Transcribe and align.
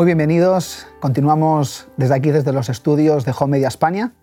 Muy 0.00 0.06
bienvenidos. 0.06 0.86
Continuamos 0.98 1.86
desde 1.98 2.14
aquí, 2.14 2.30
desde 2.30 2.54
los 2.54 2.70
estudios 2.70 3.26
de 3.26 3.34
Home 3.38 3.58
Media 3.58 3.68
España, 3.68 4.14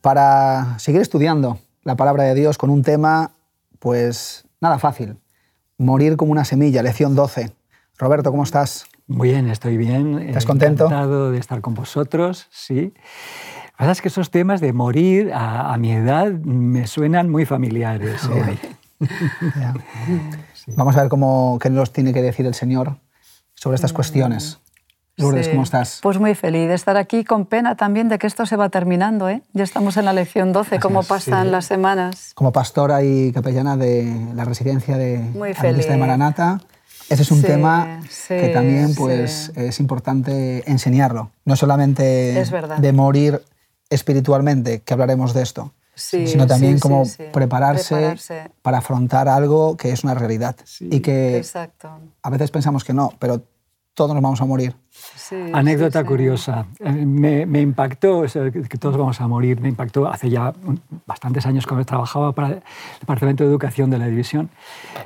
para 0.00 0.78
seguir 0.78 1.00
estudiando 1.00 1.58
la 1.82 1.96
palabra 1.96 2.22
de 2.22 2.36
Dios 2.36 2.56
con 2.56 2.70
un 2.70 2.84
tema, 2.84 3.32
pues 3.80 4.44
nada 4.60 4.78
fácil. 4.78 5.16
Morir 5.76 6.16
como 6.16 6.30
una 6.30 6.44
semilla, 6.44 6.84
lección 6.84 7.16
12. 7.16 7.50
Roberto, 7.98 8.30
¿cómo 8.30 8.44
estás? 8.44 8.86
Muy 9.08 9.30
bien, 9.30 9.50
estoy 9.50 9.76
bien. 9.76 10.20
¿Estás 10.20 10.46
contento? 10.46 10.84
Encantado 10.84 11.32
de 11.32 11.38
estar 11.38 11.60
con 11.60 11.74
vosotros, 11.74 12.46
sí. 12.52 12.94
La 13.70 13.86
verdad 13.86 13.92
es 13.92 14.02
que 14.02 14.08
esos 14.08 14.30
temas 14.30 14.60
de 14.60 14.72
morir 14.72 15.32
a, 15.34 15.76
mi 15.78 15.90
edad 15.90 16.30
me 16.30 16.86
suenan 16.86 17.28
muy 17.28 17.44
familiares. 17.44 18.22
Vamos 20.76 20.96
a 20.96 21.00
ver 21.00 21.08
cómo, 21.08 21.58
qué 21.60 21.70
nos 21.70 21.92
tiene 21.92 22.12
que 22.12 22.22
decir 22.22 22.46
el 22.46 22.54
Señor 22.54 22.98
sobre 23.54 23.74
estas 23.74 23.92
cuestiones. 23.92 24.60
Lourdes, 25.16 25.48
¿cómo 25.48 25.62
estás? 25.62 26.00
Pues 26.02 26.18
muy 26.18 26.34
feliz 26.34 26.68
de 26.68 26.74
estar 26.74 26.96
aquí, 26.96 27.24
con 27.24 27.44
pena 27.46 27.76
también 27.76 28.08
de 28.08 28.18
que 28.18 28.26
esto 28.26 28.46
se 28.46 28.56
va 28.56 28.70
terminando. 28.70 29.28
¿eh? 29.28 29.42
Ya 29.52 29.64
estamos 29.64 29.96
en 29.96 30.06
la 30.06 30.12
lección 30.12 30.52
12, 30.52 30.80
cómo 30.80 31.02
pasan 31.02 31.50
las 31.50 31.66
semanas. 31.66 32.32
Como 32.34 32.52
pastora 32.52 33.02
y 33.04 33.30
capellana 33.32 33.76
de 33.76 34.30
la 34.34 34.44
residencia 34.44 34.96
de 34.96 35.18
de 35.18 35.96
Maranata, 35.96 36.60
ese 37.10 37.22
es 37.22 37.30
un 37.30 37.42
tema 37.42 38.00
que 38.26 38.48
también 38.48 38.94
pues, 38.94 39.52
es 39.54 39.80
importante 39.80 40.68
enseñarlo. 40.70 41.30
No 41.44 41.56
solamente 41.56 42.44
de 42.78 42.92
morir 42.92 43.42
espiritualmente, 43.90 44.80
que 44.80 44.94
hablaremos 44.94 45.34
de 45.34 45.42
esto, 45.42 45.74
sino 45.94 46.46
también 46.46 46.78
como 46.78 47.04
prepararse, 47.32 48.16
para 48.62 48.78
afrontar 48.78 49.28
algo 49.28 49.76
que 49.76 49.92
es 49.92 50.04
una 50.04 50.14
realidad. 50.14 50.56
y 50.80 51.00
que 51.00 51.44
a 52.22 52.30
veces 52.30 52.50
pensamos 52.50 52.82
que 52.82 52.94
no, 52.94 53.12
pero 53.18 53.42
todos 53.94 54.14
nos 54.14 54.22
vamos 54.22 54.40
a 54.40 54.46
morir. 54.46 54.74
Anécdota 55.52 56.04
curiosa. 56.04 56.66
Eh, 56.80 56.90
me, 56.90 57.60
impactó, 57.60 58.22
que 58.22 58.78
todos 58.78 58.96
vamos 58.96 59.20
a 59.20 59.28
morir, 59.28 59.60
me 59.60 59.68
impactó 59.68 60.08
hace 60.08 60.30
ya 60.30 60.54
bastantes 61.06 61.46
años 61.46 61.64
cuando 61.66 61.84
trabajaba 61.84 62.32
para 62.32 62.48
el 62.48 62.62
Departamento 63.00 63.44
de 63.44 63.50
Educación 63.50 63.90
de 63.90 63.98
la 63.98 64.06
División, 64.06 64.48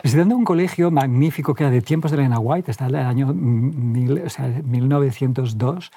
visitando 0.03 0.37
un 0.37 0.45
colegio 0.45 0.91
magnífico 0.91 1.55
que 1.55 1.65
era 1.65 1.71
de 1.71 1.81
tiempos 1.83 2.11
de 2.11 2.17
Elena 2.19 2.39
White, 2.39 2.71
está 2.71 2.87
el 2.87 2.97
año 2.97 3.33
1902, 3.33 5.91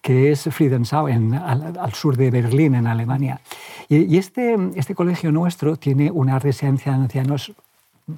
que 0.00 0.32
es 0.32 0.48
Friedensau, 0.50 1.08
en, 1.08 1.34
al, 1.34 1.92
sur 1.94 2.16
de 2.16 2.30
Berlín, 2.30 2.74
en 2.74 2.86
Alemania. 2.86 3.40
Y, 3.88 4.18
este, 4.18 4.56
este 4.76 4.94
colegio 4.94 5.32
nuestro 5.32 5.76
tiene 5.76 6.10
una 6.10 6.38
residencia 6.38 6.92
de 6.92 6.98
ancianos 6.98 7.52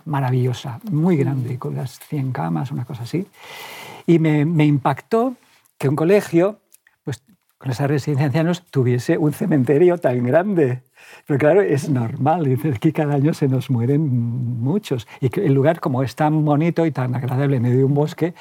maravillosa, 0.05 0.81
muy 0.91 1.17
grande, 1.17 1.59
con 1.59 1.75
las 1.75 1.98
100 1.98 2.33
camas, 2.33 2.70
una 2.70 2.85
cosa 2.85 3.05
así. 3.05 3.27
Y 4.08 4.19
me, 4.19 4.46
me 4.46 4.64
impactó 4.64 5.36
que 5.77 5.86
un 5.86 5.95
colegio, 5.95 6.61
pues 7.05 7.23
con 7.58 7.70
esa 7.70 7.86
residencia 7.86 8.23
de 8.23 8.29
ancianos, 8.29 8.64
tuviese 8.70 9.19
un 9.19 9.35
cementerio 9.35 9.98
tan 9.98 10.24
grande. 10.24 10.83
Pero 11.27 11.39
claro, 11.39 11.61
es 11.61 11.91
normal, 11.91 12.58
aquí 12.74 12.91
cada 12.91 13.17
año 13.17 13.35
se 13.35 13.48
nos 13.48 13.69
mueren 13.69 14.01
muchos. 14.63 15.07
Y 15.20 15.29
que 15.29 15.45
el 15.45 15.52
lugar, 15.52 15.80
como 15.80 16.02
es 16.02 16.17
tan 16.17 16.42
bonito 16.42 16.86
y 16.86 16.91
tan 16.91 17.14
agradable 17.14 17.57
en 17.57 17.63
medio 17.63 17.77
de 17.77 17.85
un 17.85 17.92
bosque, 17.92 18.33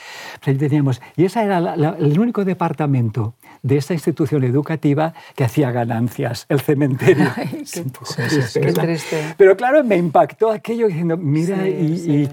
pues 0.42 0.58
teníamos. 0.58 1.02
Y 1.18 1.26
ese 1.26 1.44
era 1.44 1.58
el 2.00 2.18
único 2.18 2.46
departamento 2.46 3.36
de 3.62 3.76
esta 3.76 3.94
institución 3.94 4.46
educativa 4.46 5.14
que 5.36 5.44
hacía 5.44 5.72
ganancias, 5.72 6.46
el 6.48 6.62
cementerio. 6.62 7.30
qué, 7.36 8.72
triste. 8.72 9.36
Pero 9.38 9.58
claro, 9.58 9.84
me 9.84 9.98
impactó 9.98 10.50
aquello 10.50 10.88
diciendo, 10.88 11.18
mira, 11.18 11.68
y 11.68 12.30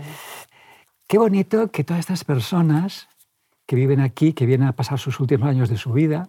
qué 1.09 1.19
bonito 1.19 1.72
que 1.72 1.83
todas 1.83 1.99
estas 1.99 2.22
personas 2.22 3.09
que 3.67 3.77
viven 3.77 4.01
aquí, 4.01 4.33
que 4.33 4.47
vienen 4.47 4.69
a 4.69 4.73
pasar 4.73 4.99
sus 4.99 5.21
últimos 5.21 5.49
años 5.49 5.69
de 5.69 5.77
su 5.77 5.93
vida, 5.93 6.29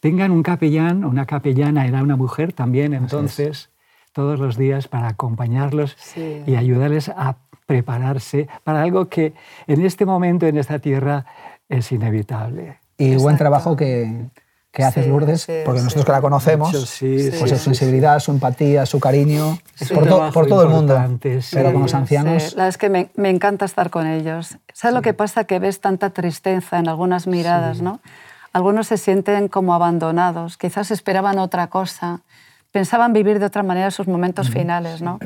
tengan 0.00 0.30
un 0.30 0.42
capellán 0.42 1.04
o 1.04 1.08
una 1.08 1.26
capellana, 1.26 1.86
era 1.86 2.02
una 2.02 2.16
mujer 2.16 2.52
también 2.52 2.94
entonces, 2.94 3.70
todos 4.12 4.38
los 4.38 4.56
días 4.56 4.88
para 4.88 5.08
acompañarlos 5.08 5.96
y 6.46 6.54
ayudarles 6.54 7.08
a 7.08 7.36
prepararse 7.66 8.48
para 8.62 8.82
algo 8.82 9.08
que 9.08 9.32
en 9.66 9.84
este 9.84 10.04
momento, 10.04 10.46
en 10.46 10.58
esta 10.58 10.78
tierra, 10.78 11.26
es 11.68 11.90
inevitable. 11.92 12.78
Y 12.98 13.16
buen 13.16 13.36
trabajo 13.36 13.76
que, 13.76 14.28
que 14.74 14.82
haces, 14.82 15.06
Lourdes, 15.06 15.46
porque 15.64 15.80
nosotros 15.80 16.04
que 16.04 16.10
la 16.10 16.20
conocemos, 16.20 16.72
pues 16.72 17.50
su 17.50 17.58
sensibilidad, 17.58 18.18
su 18.18 18.32
empatía, 18.32 18.84
su 18.86 18.98
cariño, 18.98 19.56
por, 19.94 20.32
por, 20.32 20.46
todo 20.48 20.64
el 20.64 20.68
mundo. 20.68 21.00
Pero 21.52 21.72
con 21.72 21.82
los 21.82 21.94
ancianos... 21.94 22.56
La 22.56 22.66
es 22.66 22.76
que 22.76 22.90
me, 22.90 23.10
me, 23.14 23.30
encanta 23.30 23.66
estar 23.66 23.90
con 23.90 24.08
ellos. 24.08 24.58
¿Sabes 24.72 24.94
lo 24.96 25.02
que 25.02 25.14
pasa? 25.14 25.44
Que 25.44 25.60
ves 25.60 25.80
tanta 25.80 26.10
tristeza 26.10 26.80
en 26.80 26.88
algunas 26.88 27.28
miradas, 27.28 27.82
¿no? 27.82 28.00
Algunos 28.52 28.88
se 28.88 28.98
sienten 28.98 29.46
como 29.46 29.74
abandonados, 29.74 30.56
quizás 30.56 30.90
esperaban 30.90 31.38
otra 31.38 31.68
cosa, 31.68 32.22
pensaban 32.72 33.12
vivir 33.12 33.38
de 33.38 33.46
otra 33.46 33.62
manera 33.62 33.92
sus 33.92 34.08
momentos 34.08 34.50
finales, 34.50 35.02
¿no? 35.02 35.20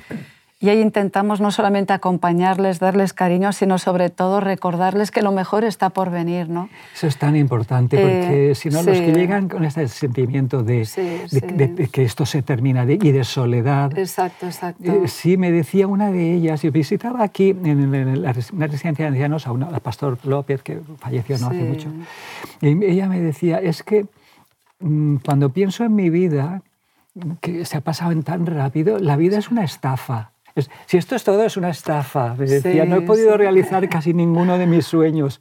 Y 0.61 0.71
ahí 0.71 0.81
intentamos 0.81 1.41
no 1.41 1.53
solamente 1.53 1.93
acompañarles, 1.93 2.81
darles 2.81 3.13
cariño, 3.13 3.53
sino 3.53 3.79
sobre 3.79 4.11
todo 4.11 4.41
recordarles 4.41 5.13
que 5.13 5.23
lo 5.23 5.31
mejor 5.31 5.63
está 5.63 5.91
por 5.91 6.11
venir. 6.11 6.49
¿no? 6.49 6.69
Eso 6.93 7.07
es 7.07 7.17
tan 7.17 7.37
importante, 7.37 7.97
porque 7.97 8.51
eh, 8.51 8.55
si 8.57 8.69
no, 8.69 8.83
los 8.83 8.99
que 8.99 9.13
llegan 9.13 9.49
con 9.49 9.65
este 9.65 9.87
sentimiento 9.87 10.65
de, 10.65 10.89
de, 11.31 11.89
que 11.93 12.03
esto 12.03 12.27
se 12.27 12.43
termina 12.43 12.85
y 12.85 12.97
de 12.97 13.23
soledad. 13.23 13.97
Exacto, 13.97 14.47
exacto. 14.47 14.83
Eh, 14.83 15.07
sí, 15.07 15.37
me 15.37 15.53
decía 15.53 15.87
una 15.87 16.11
de 16.11 16.35
ellas, 16.35 16.61
yo 16.63 16.73
visitaba 16.73 17.23
aquí 17.23 17.51
en, 17.51 17.93
la, 18.21 18.35
una 18.53 18.67
residencia 18.67 19.05
de 19.05 19.09
ancianos 19.11 19.47
a 19.47 19.53
una, 19.53 19.69
Pastor 19.79 20.19
López, 20.25 20.65
que 20.65 20.81
falleció 20.99 21.39
no 21.39 21.49
hace 21.49 21.63
mucho, 21.63 21.89
y 22.61 22.85
ella 22.85 23.09
me 23.09 23.21
decía, 23.21 23.59
es 23.59 23.85
que 23.85 24.07
mm, 24.81 25.17
cuando 25.25 25.51
pienso 25.51 25.85
en 25.85 25.95
mi 25.95 26.11
vida, 26.11 26.63
que 27.41 27.65
se 27.65 27.77
ha 27.77 27.81
pasado 27.81 28.11
en 28.11 28.25
tan 28.25 28.45
rápido, 28.45 28.99
la 28.99 29.17
vida 29.17 29.39
es 29.39 29.51
una 29.51 29.63
estafa 29.63 30.33
si 30.87 30.97
esto 30.97 31.15
es 31.15 31.25
todo, 31.25 31.45
es 31.45 31.57
una 31.57 31.71
estafa. 31.71 32.35
decía, 32.35 32.85
no 32.85 32.97
he 32.97 33.01
podido 33.03 33.37
realizar 33.37 33.89
casi 33.89 34.15
ninguno 34.15 34.59
de 34.59 34.67
mis 34.67 34.87
sueños. 34.87 35.41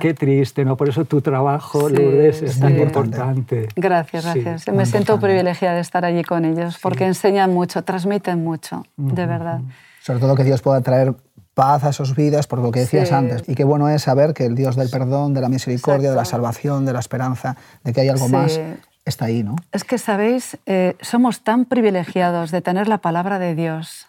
qué 0.00 0.14
triste, 0.14 0.64
¿no? 0.64 0.76
Por 0.76 0.88
eso 0.88 1.04
tu 1.04 1.20
trabajo, 1.20 1.88
Lourdes, 1.88 2.42
es 2.42 2.58
tan 2.58 2.78
importante. 2.78 3.68
Gracias, 3.76 4.24
gracias. 4.24 4.68
Me 4.68 4.86
siento 4.86 5.18
privilegiada 5.18 5.76
de 5.76 5.80
estar 5.80 6.04
allí 6.04 6.22
con 6.24 6.44
ellos, 6.44 6.78
porque 6.82 7.06
enseñan 7.06 7.52
mucho, 7.52 7.82
transmiten 7.82 8.42
mucho, 8.42 8.84
de 8.96 9.26
verdad. 9.26 9.60
Sobre 10.00 10.20
todo 10.20 10.34
que 10.36 10.44
Dios 10.44 10.62
pueda 10.62 10.80
traer 10.82 11.14
paz 11.56 11.84
a 11.84 11.92
sus 11.92 12.14
vidas, 12.14 12.46
por 12.46 12.58
lo 12.58 12.70
que 12.70 12.80
decías 12.80 13.12
antes. 13.12 13.42
Y 13.48 13.54
qué 13.54 13.64
bueno 13.64 13.88
es 13.88 14.02
saber 14.02 14.34
que 14.34 14.44
el 14.44 14.54
Dios 14.54 14.76
del 14.76 14.90
perdón, 14.90 15.32
de 15.32 15.40
la 15.40 15.48
misericordia, 15.48 16.10
de 16.10 16.16
la 16.16 16.26
salvación, 16.26 16.84
de 16.84 16.92
la 16.92 17.00
esperanza, 17.00 17.56
de 17.82 17.94
que 17.94 18.02
hay 18.02 18.08
algo 18.10 18.28
más, 18.28 18.60
está 19.06 19.26
ahí, 19.26 19.42
¿no? 19.42 19.56
Es 19.72 19.84
que, 19.84 19.98
sabéis, 19.98 20.58
eh, 20.66 20.96
somos 21.00 21.40
tan 21.40 21.64
privilegiados 21.64 22.50
de 22.50 22.60
tener 22.60 22.88
la 22.88 22.98
palabra 22.98 23.38
de 23.38 23.54
Dios, 23.54 24.04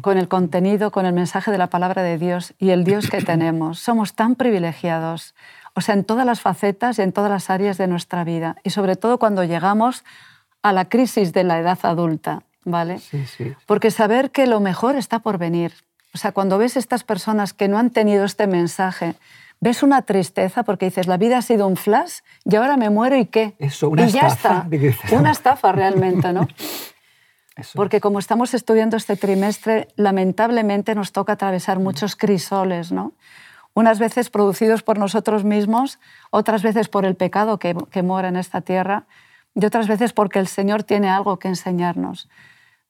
con 0.00 0.16
el 0.16 0.28
contenido, 0.28 0.92
con 0.92 1.04
el 1.04 1.12
mensaje 1.12 1.50
de 1.50 1.58
la 1.58 1.66
palabra 1.66 2.02
de 2.02 2.16
Dios 2.16 2.54
y 2.58 2.70
el 2.70 2.84
Dios 2.84 3.10
que 3.10 3.20
tenemos. 3.20 3.80
Somos 3.80 4.14
tan 4.14 4.36
privilegiados, 4.36 5.34
o 5.74 5.80
sea, 5.80 5.94
en 5.94 6.04
todas 6.04 6.24
las 6.24 6.40
facetas 6.40 6.98
y 6.98 7.02
en 7.02 7.12
todas 7.12 7.30
las 7.30 7.50
áreas 7.50 7.76
de 7.76 7.88
nuestra 7.88 8.24
vida. 8.24 8.56
Y 8.62 8.70
sobre 8.70 8.94
todo 8.96 9.18
cuando 9.18 9.44
llegamos 9.44 10.04
a 10.62 10.72
la 10.72 10.86
crisis 10.86 11.32
de 11.32 11.44
la 11.44 11.58
edad 11.58 11.78
adulta, 11.82 12.42
¿vale? 12.64 13.00
Sí, 13.00 13.26
sí. 13.26 13.52
Porque 13.66 13.90
saber 13.90 14.30
que 14.30 14.46
lo 14.46 14.60
mejor 14.60 14.94
está 14.96 15.18
por 15.18 15.38
venir. 15.38 15.72
O 16.14 16.18
sea, 16.18 16.32
cuando 16.32 16.56
ves 16.56 16.76
estas 16.76 17.04
personas 17.04 17.52
que 17.52 17.68
no 17.68 17.78
han 17.78 17.90
tenido 17.90 18.24
este 18.24 18.46
mensaje, 18.46 19.16
ves 19.60 19.82
una 19.82 20.02
tristeza 20.02 20.62
porque 20.62 20.86
dices, 20.86 21.06
la 21.06 21.16
vida 21.16 21.38
ha 21.38 21.42
sido 21.42 21.66
un 21.66 21.76
flash 21.76 22.20
y 22.44 22.56
ahora 22.56 22.76
me 22.76 22.90
muero 22.90 23.16
y 23.16 23.26
qué. 23.26 23.54
Eso, 23.58 23.88
una 23.88 24.06
y 24.06 24.10
ya 24.10 24.28
está. 24.28 24.68
Una 25.12 25.30
estafa 25.30 25.72
realmente, 25.72 26.32
¿no? 26.32 26.46
porque 27.74 28.00
como 28.00 28.18
estamos 28.18 28.52
estudiando 28.54 28.96
este 28.96 29.16
trimestre, 29.16 29.88
lamentablemente 29.96 30.94
nos 30.94 31.12
toca 31.12 31.32
atravesar 31.34 31.78
muchos 31.78 32.14
crisoles, 32.16 32.92
¿no? 32.92 33.14
Unas 33.72 33.98
veces 33.98 34.30
producidos 34.30 34.82
por 34.82 34.98
nosotros 34.98 35.44
mismos, 35.44 35.98
otras 36.30 36.62
veces 36.62 36.88
por 36.88 37.04
el 37.04 37.14
pecado 37.14 37.58
que, 37.58 37.74
que 37.90 38.02
mora 38.02 38.28
en 38.28 38.36
esta 38.36 38.62
tierra 38.62 39.04
y 39.54 39.64
otras 39.64 39.88
veces 39.88 40.12
porque 40.12 40.38
el 40.38 40.46
Señor 40.46 40.82
tiene 40.82 41.08
algo 41.08 41.38
que 41.38 41.48
enseñarnos. 41.48 42.28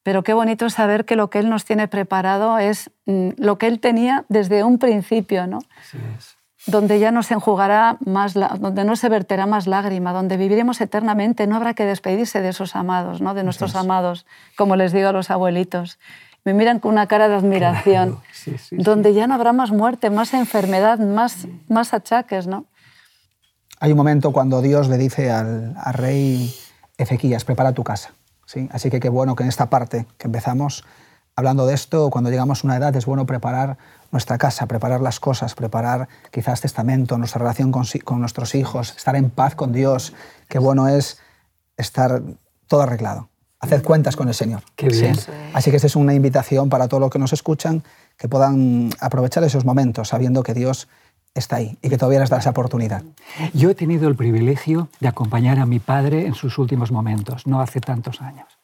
Pero 0.04 0.22
qué 0.22 0.32
bonito 0.32 0.70
saber 0.70 1.04
que 1.04 1.16
lo 1.16 1.30
que 1.30 1.40
Él 1.40 1.48
nos 1.48 1.64
tiene 1.64 1.88
preparado 1.88 2.58
es 2.58 2.90
mm, 3.06 3.30
lo 3.36 3.58
que 3.58 3.66
Él 3.66 3.80
tenía 3.80 4.24
desde 4.28 4.62
un 4.62 4.78
principio, 4.78 5.48
¿no? 5.48 5.58
Así 5.80 5.98
es 6.16 6.35
donde 6.66 6.98
ya 6.98 7.12
no 7.12 7.22
se 7.22 7.34
enjugará 7.34 7.96
más, 8.04 8.34
donde 8.34 8.84
no 8.84 8.96
se 8.96 9.08
verterá 9.08 9.46
más 9.46 9.66
lágrima, 9.66 10.12
donde 10.12 10.36
viviremos 10.36 10.80
eternamente. 10.80 11.46
No 11.46 11.56
habrá 11.56 11.74
que 11.74 11.84
despedirse 11.84 12.40
de 12.40 12.48
esos 12.48 12.74
amados, 12.74 13.20
¿no? 13.20 13.34
de 13.34 13.44
nuestros 13.44 13.76
amados, 13.76 14.26
como 14.56 14.76
les 14.76 14.92
digo 14.92 15.08
a 15.08 15.12
los 15.12 15.30
abuelitos. 15.30 15.98
Me 16.44 16.54
miran 16.54 16.78
con 16.80 16.92
una 16.92 17.06
cara 17.06 17.28
de 17.28 17.34
admiración, 17.34 18.18
donde 18.70 19.14
ya 19.14 19.26
no 19.26 19.34
habrá 19.34 19.52
más 19.52 19.70
muerte, 19.70 20.10
más 20.10 20.34
enfermedad, 20.34 20.98
más, 20.98 21.48
más 21.68 21.94
achaques. 21.94 22.46
¿no? 22.46 22.66
Hay 23.80 23.92
un 23.92 23.96
momento 23.96 24.32
cuando 24.32 24.60
Dios 24.60 24.88
le 24.88 24.98
dice 24.98 25.30
al, 25.30 25.76
rey 25.92 26.54
Ezequías, 26.98 27.44
prepara 27.44 27.72
tu 27.72 27.84
casa. 27.84 28.10
¿sí? 28.44 28.68
Así 28.72 28.90
que 28.90 29.00
qué 29.00 29.08
bueno 29.08 29.36
que 29.36 29.44
en 29.44 29.48
esta 29.48 29.70
parte 29.70 30.06
que 30.18 30.26
empezamos 30.26 30.84
hablando 31.36 31.66
de 31.66 31.74
esto, 31.74 32.08
cuando 32.10 32.30
llegamos 32.30 32.64
a 32.64 32.66
una 32.66 32.76
edad 32.76 32.96
es 32.96 33.04
bueno 33.04 33.26
preparar 33.26 33.76
nuestra 34.10 34.38
casa, 34.38 34.66
preparar 34.66 35.02
las 35.02 35.20
cosas, 35.20 35.54
preparar 35.54 36.08
quizás 36.32 36.62
testamento, 36.62 37.18
nuestra 37.18 37.40
relación 37.40 37.70
con, 37.70 37.84
con 38.04 38.20
nuestros 38.20 38.54
hijos, 38.54 38.96
estar 38.96 39.14
en 39.16 39.28
paz 39.30 39.54
con 39.54 39.72
Dios. 39.72 40.14
Qué 40.48 40.58
bueno 40.58 40.88
es 40.88 41.18
estar 41.76 42.22
todo 42.66 42.82
arreglado, 42.82 43.28
hacer 43.60 43.82
cuentas 43.82 44.16
con 44.16 44.28
el 44.28 44.34
Señor. 44.34 44.62
Qué 44.74 44.88
bien. 44.88 45.16
Así 45.52 45.70
que 45.70 45.76
esta 45.76 45.86
es 45.86 45.96
una 45.96 46.14
invitación 46.14 46.70
para 46.70 46.88
todos 46.88 47.02
los 47.02 47.10
que 47.10 47.18
nos 47.18 47.34
escuchan, 47.34 47.82
que 48.16 48.28
puedan 48.28 48.90
aprovechar 49.00 49.44
esos 49.44 49.66
momentos 49.66 50.08
sabiendo 50.08 50.42
que 50.42 50.54
Dios 50.54 50.88
está 51.34 51.56
ahí 51.56 51.76
y 51.82 51.90
que 51.90 51.98
todavía 51.98 52.20
les 52.20 52.30
da 52.30 52.38
esa 52.38 52.50
oportunidad. 52.50 53.02
Yo 53.52 53.68
he 53.68 53.74
tenido 53.74 54.08
el 54.08 54.16
privilegio 54.16 54.88
de 55.00 55.08
acompañar 55.08 55.58
a 55.58 55.66
mi 55.66 55.80
padre 55.80 56.26
en 56.26 56.34
sus 56.34 56.56
últimos 56.56 56.90
momentos, 56.90 57.46
no 57.46 57.60
hace 57.60 57.80
tantos 57.80 58.22
años. 58.22 58.55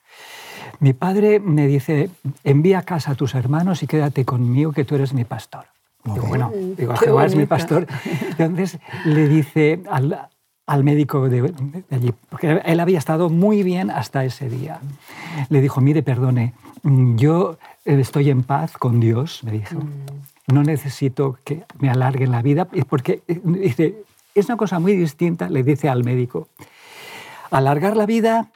Mi 0.82 0.94
padre 0.94 1.38
me 1.38 1.68
dice, 1.68 2.10
envía 2.42 2.80
a 2.80 2.82
casa 2.82 3.12
a 3.12 3.14
tus 3.14 3.36
hermanos 3.36 3.84
y 3.84 3.86
quédate 3.86 4.24
conmigo 4.24 4.72
que 4.72 4.84
tú 4.84 4.96
eres 4.96 5.12
mi 5.12 5.24
pastor. 5.24 5.66
Digo, 6.02 6.26
bueno, 6.26 6.50
digo, 6.76 6.96
Jehová 6.96 7.24
es 7.24 7.36
mi 7.36 7.46
pastor. 7.46 7.86
Entonces 8.36 8.80
le 9.04 9.28
dice 9.28 9.80
al, 9.88 10.28
al 10.66 10.82
médico 10.82 11.28
de, 11.28 11.54
allí, 11.88 12.12
porque 12.28 12.60
él 12.64 12.80
había 12.80 12.98
estado 12.98 13.30
muy 13.30 13.62
bien 13.62 13.92
hasta 13.92 14.24
ese 14.24 14.50
día. 14.50 14.80
Le 15.50 15.60
dijo, 15.60 15.80
mire, 15.80 16.02
perdone, 16.02 16.52
yo 17.14 17.58
estoy 17.84 18.30
en 18.30 18.42
paz 18.42 18.76
con 18.76 18.98
Dios, 18.98 19.44
me 19.44 19.52
dijo. 19.52 19.76
Mm. 19.76 20.52
No 20.52 20.64
necesito 20.64 21.38
que 21.44 21.62
me 21.78 21.90
alarguen 21.90 22.32
la 22.32 22.42
vida, 22.42 22.66
porque 22.88 23.22
dice, 23.44 24.02
es 24.34 24.46
una 24.46 24.56
cosa 24.56 24.80
muy 24.80 24.96
distinta, 24.96 25.48
le 25.48 25.62
dice 25.62 25.88
al 25.88 26.02
médico, 26.02 26.48
alargar 27.52 27.96
la 27.96 28.04
vida 28.04 28.48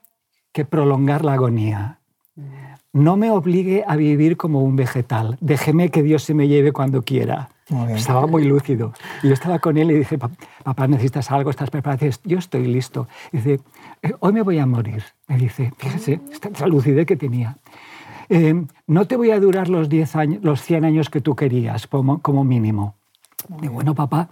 que 0.51 0.65
prolongar 0.65 1.25
la 1.25 1.35
agonía. 1.35 2.01
No 2.97 3.19
me 3.19 3.31
obligue 3.31 3.85
a 3.87 3.95
vivir 3.95 4.39
como 4.39 4.63
un 4.63 4.75
vegetal, 4.75 5.37
déjeme 5.43 5.91
que 5.91 6.03
Dios 6.03 6.23
se 6.23 6.33
me 6.33 6.49
lleve 6.49 6.73
cuando 6.73 7.03
quiera. 7.03 7.51
Estaba 7.91 8.27
muy 8.27 8.45
lúcido. 8.45 8.95
Y 9.23 9.29
yo 9.29 9.35
estaba 9.35 9.59
con 9.59 9.77
él 9.77 9.91
y 9.91 9.99
dije, 9.99 10.17
papá, 10.17 10.89
¿necesitas 10.89 11.31
algo? 11.31 11.51
¿Estás 11.51 11.69
preparado? 11.69 12.07
yo 12.25 12.39
estoy 12.39 12.67
listo. 12.67 13.07
dice, 13.33 13.61
eh, 14.01 14.15
hoy 14.21 14.33
me 14.33 14.41
voy 14.41 14.59
a 14.61 14.65
morir. 14.65 15.05
Me 15.29 15.37
dice, 15.37 15.75
fíjese, 15.77 16.21
esta 16.33 16.67
lucidez 16.67 17.05
que 17.05 17.17
tenía. 17.17 17.59
Eh, 18.31 18.65
no 18.87 19.07
te 19.07 19.17
voy 19.17 19.31
a 19.31 19.41
durar 19.41 19.69
los, 19.69 19.91
10 19.91 20.17
años, 20.17 20.43
los 20.43 20.63
100 20.63 20.87
años 20.87 21.11
que 21.11 21.21
tú 21.21 21.37
querías, 21.37 21.87
como, 21.87 22.23
como 22.23 22.45
mínimo. 22.45 22.95
Y 23.61 23.69
bueno, 23.69 23.95
papá, 23.95 24.31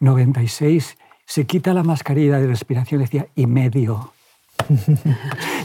96, 0.00 0.98
se 1.24 1.46
quita 1.46 1.72
la 1.72 1.84
mascarilla 1.84 2.38
de 2.38 2.48
respiración, 2.48 3.00
decía, 3.00 3.28
y 3.34 3.46
medio. 3.46 4.12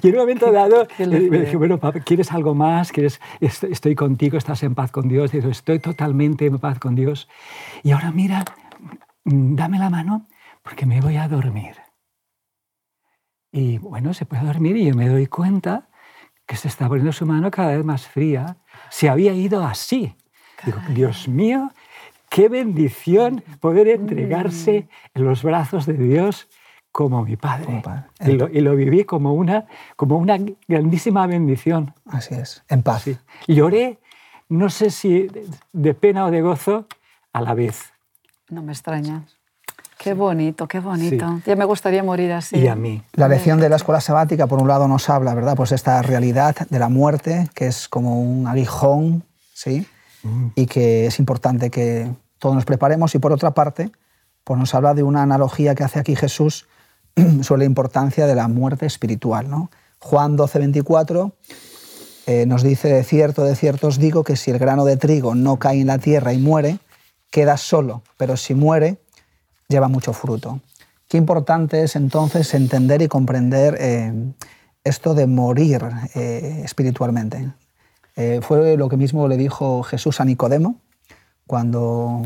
Y 0.02 0.08
en 0.08 0.14
un 0.14 0.20
momento 0.20 0.52
dado 0.52 0.88
me 1.00 1.40
dije, 1.40 1.58
bueno, 1.58 1.78
papá, 1.78 2.00
¿quieres 2.00 2.32
algo 2.32 2.54
más? 2.56 2.92
¿Quieres, 2.92 3.20
estoy 3.40 3.96
contigo, 3.96 4.38
estás 4.38 4.64
en 4.64 4.76
paz 4.76 4.92
con 4.92 5.08
Dios. 5.08 5.32
Digo, 5.32 5.50
estoy 5.50 5.80
totalmente 5.80 6.46
en 6.46 6.60
paz 6.60 6.80
con 6.80 6.96
Dios. 6.96 7.28
Y 7.84 7.92
ahora 7.92 8.12
mira, 8.12 8.46
mm, 9.26 9.56
dame 9.56 9.80
la 9.80 9.90
mano 9.90 10.28
porque 10.62 10.86
me 10.86 11.02
voy 11.02 11.18
a 11.18 11.28
dormir. 11.28 11.76
Y 13.52 13.78
bueno, 13.78 14.14
se 14.14 14.26
puede 14.26 14.44
dormir 14.44 14.78
y 14.78 14.86
yo 14.86 14.96
me 14.96 15.08
doy 15.08 15.28
cuenta 15.28 15.90
que 16.46 16.56
se 16.56 16.68
está 16.68 16.88
poniendo 16.88 17.14
su 17.14 17.26
mano 17.26 17.52
cada 17.52 17.76
vez 17.76 17.86
más 17.86 18.08
fría. 18.08 18.58
Se 18.90 19.10
había 19.10 19.34
ido 19.34 19.64
así. 19.64 20.16
Digo, 20.66 20.80
Dios 20.90 21.28
mío, 21.28 21.72
qué 22.30 22.50
bendición 22.50 23.44
poder 23.60 23.88
entregarse 23.90 24.88
en 25.14 25.26
los 25.26 25.44
brazos 25.44 25.86
de 25.86 25.94
Dios 25.94 26.48
como 26.94 27.24
mi 27.24 27.36
padre. 27.36 27.82
Y, 28.22 28.62
lo, 28.62 28.76
viví 28.76 29.04
como 29.04 29.34
una, 29.34 29.66
como 29.96 30.18
una 30.18 30.38
grandísima 30.68 31.26
bendición. 31.26 31.92
Así 32.06 32.36
es, 32.36 32.64
en 32.70 32.84
paz. 32.84 33.06
Lloré, 33.48 34.00
no 34.48 34.70
sé 34.70 34.92
si 34.92 35.28
de 35.74 35.94
pena 35.96 36.26
o 36.26 36.32
de 36.32 36.42
gozo, 36.42 36.86
a 37.34 37.42
la 37.42 37.56
vez. 37.56 37.92
No 38.50 38.62
me 38.62 38.74
extraña. 38.74 39.24
Qué 39.98 40.14
bonito, 40.14 40.68
qué 40.68 40.80
bonito. 40.80 41.42
Ya 41.48 41.56
me 41.56 41.66
gustaría 41.66 42.04
morir 42.04 42.32
así. 42.32 42.58
Y 42.58 42.68
a 42.68 42.76
mí. 42.76 43.02
La 43.14 43.28
lección 43.28 43.60
de 43.60 43.70
la 43.70 43.78
escuela 43.78 44.00
sabática, 44.00 44.46
por 44.46 44.62
un 44.62 44.68
lado, 44.68 44.88
nos 44.88 45.10
habla, 45.10 45.34
¿verdad? 45.34 45.56
Pues 45.56 45.72
esta 45.72 46.00
realidad 46.04 46.56
de 46.70 46.78
la 46.78 46.90
muerte, 46.90 47.50
que 47.56 47.66
es 47.66 47.88
como 47.88 48.22
un 48.22 48.46
aguijón, 48.46 49.24
¿sí? 49.52 49.88
Mm. 50.22 50.48
Y 50.54 50.68
que 50.68 51.08
es 51.08 51.18
importante 51.18 51.72
que 51.72 52.12
todos 52.38 52.54
nos 52.54 52.66
preparemos. 52.66 53.16
Y 53.16 53.20
por 53.20 53.34
otra 53.34 53.52
parte, 53.56 53.90
pues 54.44 54.60
nos 54.60 54.76
habla 54.76 54.94
de 54.94 55.02
una 55.02 55.24
analogía 55.24 55.74
que 55.74 55.84
hace 55.84 56.00
aquí 56.00 56.16
Jesús 56.16 56.68
sobre 57.42 57.60
la 57.60 57.66
importancia 57.66 58.28
de 58.28 58.36
la 58.36 58.48
muerte 58.48 58.86
espiritual. 58.86 59.50
¿no? 59.50 59.70
Juan 60.00 60.36
12, 60.36 60.60
24 60.60 61.36
eh, 62.26 62.46
nos 62.46 62.64
dice, 62.64 62.90
de 62.90 63.04
cierto, 63.04 63.44
de 63.44 63.56
cierto 63.56 63.88
os 63.88 64.00
digo 64.00 64.24
que 64.24 64.36
si 64.36 64.52
el 64.52 64.60
grano 64.60 64.86
de 64.86 64.98
trigo 64.98 65.36
no 65.36 65.58
cae 65.58 65.82
en 65.82 65.88
la 65.88 65.98
tierra 65.98 66.34
y 66.34 66.38
muere, 66.38 66.80
queda 67.30 67.58
solo, 67.58 68.04
pero 68.18 68.38
si 68.38 68.54
muere, 68.54 68.98
lleva 69.68 69.88
mucho 69.88 70.14
fruto. 70.14 70.62
Qué 71.08 71.18
importante 71.18 71.84
es 71.84 71.96
entonces 71.96 72.54
entender 72.54 73.02
y 73.02 73.08
comprender 73.08 73.76
eh, 73.80 74.14
esto 74.84 75.14
de 75.14 75.28
morir 75.28 75.84
eh, 76.16 76.62
espiritualmente. 76.64 77.52
fue 78.42 78.78
lo 78.78 78.90
que 78.90 78.98
mismo 78.98 79.28
le 79.28 79.38
dijo 79.38 79.84
Jesús 79.84 80.22
a 80.22 80.26
Nicodemo 80.26 80.78
cuando 81.48 82.22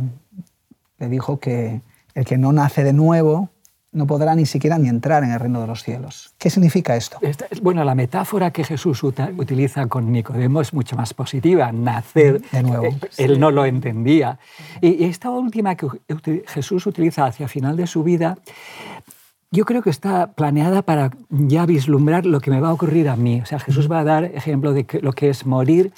le 1.00 1.10
dijo 1.10 1.40
que 1.40 1.82
el 2.14 2.26
que 2.26 2.38
no 2.38 2.52
nace 2.52 2.84
de 2.84 2.94
nuevo 2.94 3.50
no 3.98 4.08
podrá 4.08 4.36
ni 4.36 4.46
siquiera 4.46 4.78
ni 4.78 4.88
entrar 4.88 5.24
en 5.24 5.32
el 5.32 5.40
reino 5.40 5.60
de 5.60 5.68
los 5.68 5.84
cielos. 5.84 6.34
¿Qué 6.38 6.50
significa 6.50 6.96
esto? 6.96 7.20
bueno, 7.62 7.84
la 7.84 7.96
metáfora 7.96 8.52
que 8.52 8.64
Jesús 8.64 9.04
utiliza 9.04 9.88
con 9.88 10.12
Nicodemo 10.12 10.62
es 10.62 10.74
mucho 10.74 10.96
más 10.96 11.14
positiva, 11.14 11.72
nacer. 11.72 12.42
De 12.52 12.64
nuevo. 12.64 12.86
Eh, 12.86 13.00
él 13.18 13.40
no 13.40 13.52
lo 13.52 13.66
entendía. 13.66 14.40
Y 14.82 15.04
esta 15.06 15.30
última 15.30 15.76
que 15.76 15.88
Jesús 16.48 16.86
utiliza 16.86 17.26
hacia 17.26 17.46
el 17.46 17.50
final 17.50 17.76
de 17.76 17.88
su 17.88 18.04
vida, 18.04 18.38
yo 19.52 19.66
creo 19.66 19.82
que 19.82 19.90
está 19.90 20.34
planeada 20.34 20.82
para 20.82 21.12
ya 21.30 21.66
vislumbrar 21.66 22.26
lo 22.26 22.40
que 22.40 22.52
me 22.52 22.60
va 22.60 22.70
a 22.70 22.74
ocurrir 22.74 23.10
a 23.10 23.16
mí. 23.16 23.42
O 23.42 23.46
sea, 23.46 23.60
Jesús 23.60 23.90
va 23.92 24.00
a 24.00 24.04
dar 24.04 24.26
ejemplo 24.26 24.74
de 24.74 24.86
lo 25.02 25.14
que 25.14 25.30
es 25.30 25.46
morir 25.46 25.94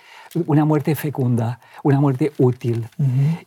una 0.46 0.66
muerte 0.66 0.96
fecunda, 0.96 1.60
una 1.84 2.00
muerte 2.00 2.32
útil. 2.38 2.88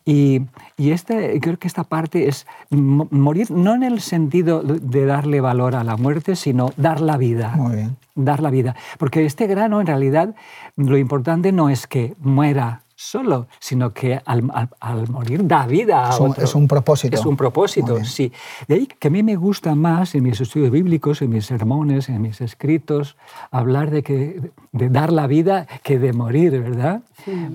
Y, 0.05 0.41
y 0.77 0.91
este, 0.91 1.39
creo 1.39 1.57
que 1.57 1.67
esta 1.67 1.83
parte 1.83 2.27
es 2.27 2.45
morir 2.69 3.51
no 3.51 3.75
en 3.75 3.83
el 3.83 4.01
sentido 4.01 4.61
de 4.63 5.05
darle 5.05 5.41
valor 5.41 5.75
a 5.75 5.83
la 5.83 5.97
muerte, 5.97 6.35
sino 6.35 6.71
dar 6.77 7.01
la 7.01 7.17
vida. 7.17 7.53
Muy 7.55 7.75
bien. 7.75 7.97
Dar 8.15 8.41
la 8.41 8.49
vida. 8.51 8.75
Porque 8.99 9.25
este 9.25 9.47
grano, 9.47 9.81
en 9.81 9.87
realidad, 9.87 10.35
lo 10.75 10.97
importante 10.97 11.51
no 11.51 11.69
es 11.69 11.87
que 11.87 12.13
muera 12.19 12.82
solo, 13.03 13.47
sino 13.59 13.93
que 13.93 14.21
al, 14.25 14.43
morir 15.09 15.45
da 15.45 15.67
vida 15.67 16.07
a 16.07 16.13
es 16.13 16.19
un, 16.19 16.31
otro. 16.31 16.43
Es 16.43 16.55
un 16.55 16.67
propósito. 16.67 17.15
Es 17.15 17.25
un 17.25 17.35
propósito, 17.35 18.03
sí. 18.03 18.31
De 18.67 18.75
ahí 18.75 18.87
que 18.87 19.09
a 19.09 19.11
mí 19.11 19.23
me 19.23 19.35
gusta 19.35 19.75
más 19.75 20.15
en 20.15 20.23
mis 20.23 20.39
estudios 20.39 20.71
bíblicos, 20.71 21.21
en 21.21 21.29
mis 21.29 21.45
sermones, 21.45 22.09
en 22.09 22.21
mis 22.21 22.41
escritos, 22.41 23.17
hablar 23.51 23.91
de, 23.91 24.03
que, 24.03 24.51
de 24.71 24.89
dar 24.89 25.11
la 25.11 25.27
vida 25.27 25.67
que 25.83 25.99
de 25.99 26.13
morir, 26.13 26.51
¿verdad? 26.51 27.01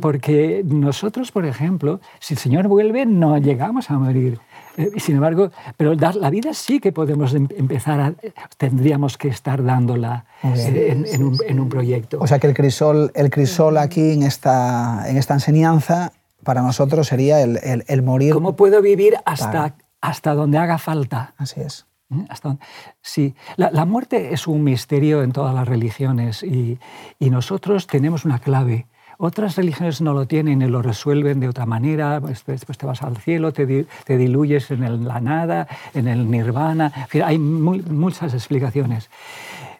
Porque 0.01 0.63
nosotros, 0.65 1.33
por 1.33 1.47
ejemplo, 1.47 2.01
si 2.21 2.35
el 2.35 2.39
Señor 2.39 2.69
vuelve, 2.69 3.07
no 3.07 3.39
llegamos 3.39 3.91
a 3.91 3.99
morir. 3.99 4.39
Eh, 4.79 4.93
sin 4.99 5.17
embargo, 5.17 5.51
pero 5.77 5.97
dar 5.97 6.15
la 6.15 6.31
vida 6.31 6.55
sí 6.55 6.79
que 6.79 6.93
podemos 6.93 7.35
em, 7.35 7.49
empezar 7.57 8.01
a, 8.01 8.15
tendríamos 8.57 9.19
que 9.19 9.27
estar 9.27 9.63
dándola 9.65 10.25
eh, 10.45 11.05
en, 11.13 11.59
un, 11.61 11.69
proyecto. 11.69 12.19
O 12.21 12.27
sea 12.29 12.39
que 12.39 12.47
el 12.47 12.55
crisol, 12.55 13.11
el 13.15 13.29
crisol 13.29 13.77
aquí 13.77 14.13
en 14.13 14.23
esta, 14.23 15.05
en 15.09 15.17
esta 15.17 15.35
enseñanza 15.35 16.13
para 16.45 16.63
nosotros 16.63 17.09
sería 17.09 17.43
el, 17.43 17.59
el, 17.87 18.03
morir. 18.03 18.33
¿Cómo 18.33 18.55
puedo 18.55 18.81
vivir 18.81 19.17
hasta, 19.25 19.75
hasta 20.01 20.35
donde 20.35 20.59
haga 20.59 20.79
falta? 20.79 21.35
Así 21.37 21.61
es. 21.61 21.87
¿Eh? 22.11 22.25
Hasta, 22.31 22.57
sí, 23.03 23.35
la, 23.57 23.73
la, 23.73 23.85
muerte 23.85 24.33
es 24.33 24.47
un 24.47 24.63
misterio 24.63 25.23
en 25.25 25.33
todas 25.33 25.55
las 25.55 25.67
religiones 25.67 26.45
y, 26.45 26.79
y 27.19 27.31
nosotros 27.31 27.89
tenemos 27.89 28.25
una 28.25 28.39
clave 28.39 28.87
otras 29.19 29.57
religiones 29.57 30.01
no 30.01 30.15
lo 30.15 30.27
tienen 30.27 30.63
y 30.63 30.67
lo 30.67 30.81
resuelven 30.81 31.41
de 31.41 31.49
otra 31.49 31.67
manera, 31.67 32.21
pues, 32.21 32.45
después 32.47 32.79
te 32.79 32.87
vas 32.87 33.03
al 33.03 33.17
cielo, 33.19 33.53
te, 33.53 33.67
diluyes 34.07 34.71
en 34.71 35.07
la 35.07 35.21
nada, 35.21 35.67
en 35.93 36.09
el 36.09 36.31
nirvana, 36.31 36.93
hay 37.25 37.39
muchas 37.39 38.33
explicaciones. 38.33 39.11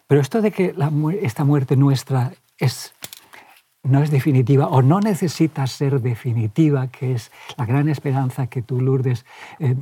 Pero 0.07 0.21
esto 0.21 0.41
de 0.41 0.51
que 0.51 0.75
esta 1.21 1.45
muerte 1.45 1.77
nuestra 1.77 2.33
es, 2.57 2.93
no 3.81 4.03
es 4.03 4.11
definitiva 4.11 4.67
o 4.67 4.81
no 4.81 4.99
necesita 4.99 5.65
ser 5.67 6.01
definitiva, 6.01 6.87
que 6.87 7.13
es 7.13 7.31
la 7.57 7.65
gran 7.65 7.87
esperanza 7.87 8.47
que 8.47 8.61
tú, 8.61 8.81
Lourdes, 8.81 9.25
eh, 9.59 9.75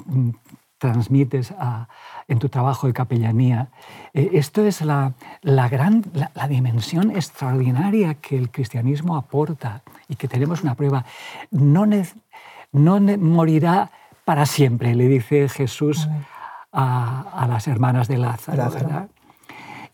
transmites 0.78 1.52
a, 1.58 1.88
en 2.28 2.40
tu 2.40 2.50
trabajo 2.50 2.88
de 2.88 2.94
capellanía. 2.94 3.70
Eh, 4.14 4.32
esto 4.34 4.66
es 4.66 4.82
la, 4.82 5.14
la 5.42 5.70
gran, 5.70 6.04
la, 6.14 6.48
dimensión 6.48 7.12
extraordinaria 7.12 8.16
que 8.16 8.38
el 8.38 8.52
cristianismo 8.52 9.16
aporta 9.16 9.82
y 10.08 10.16
que 10.16 10.28
tenemos 10.28 10.64
una 10.64 10.76
prueba. 10.76 11.06
No, 11.52 11.86
no 11.86 13.00
morirá 13.00 13.92
para 14.26 14.46
siempre, 14.46 14.94
le 14.94 15.08
dice 15.08 15.48
Jesús 15.48 16.08
a, 16.74 17.22
a 17.34 17.48
las 17.48 17.68
hermanas 17.68 18.08
de 18.08 18.18
Lázaro. 18.18 19.08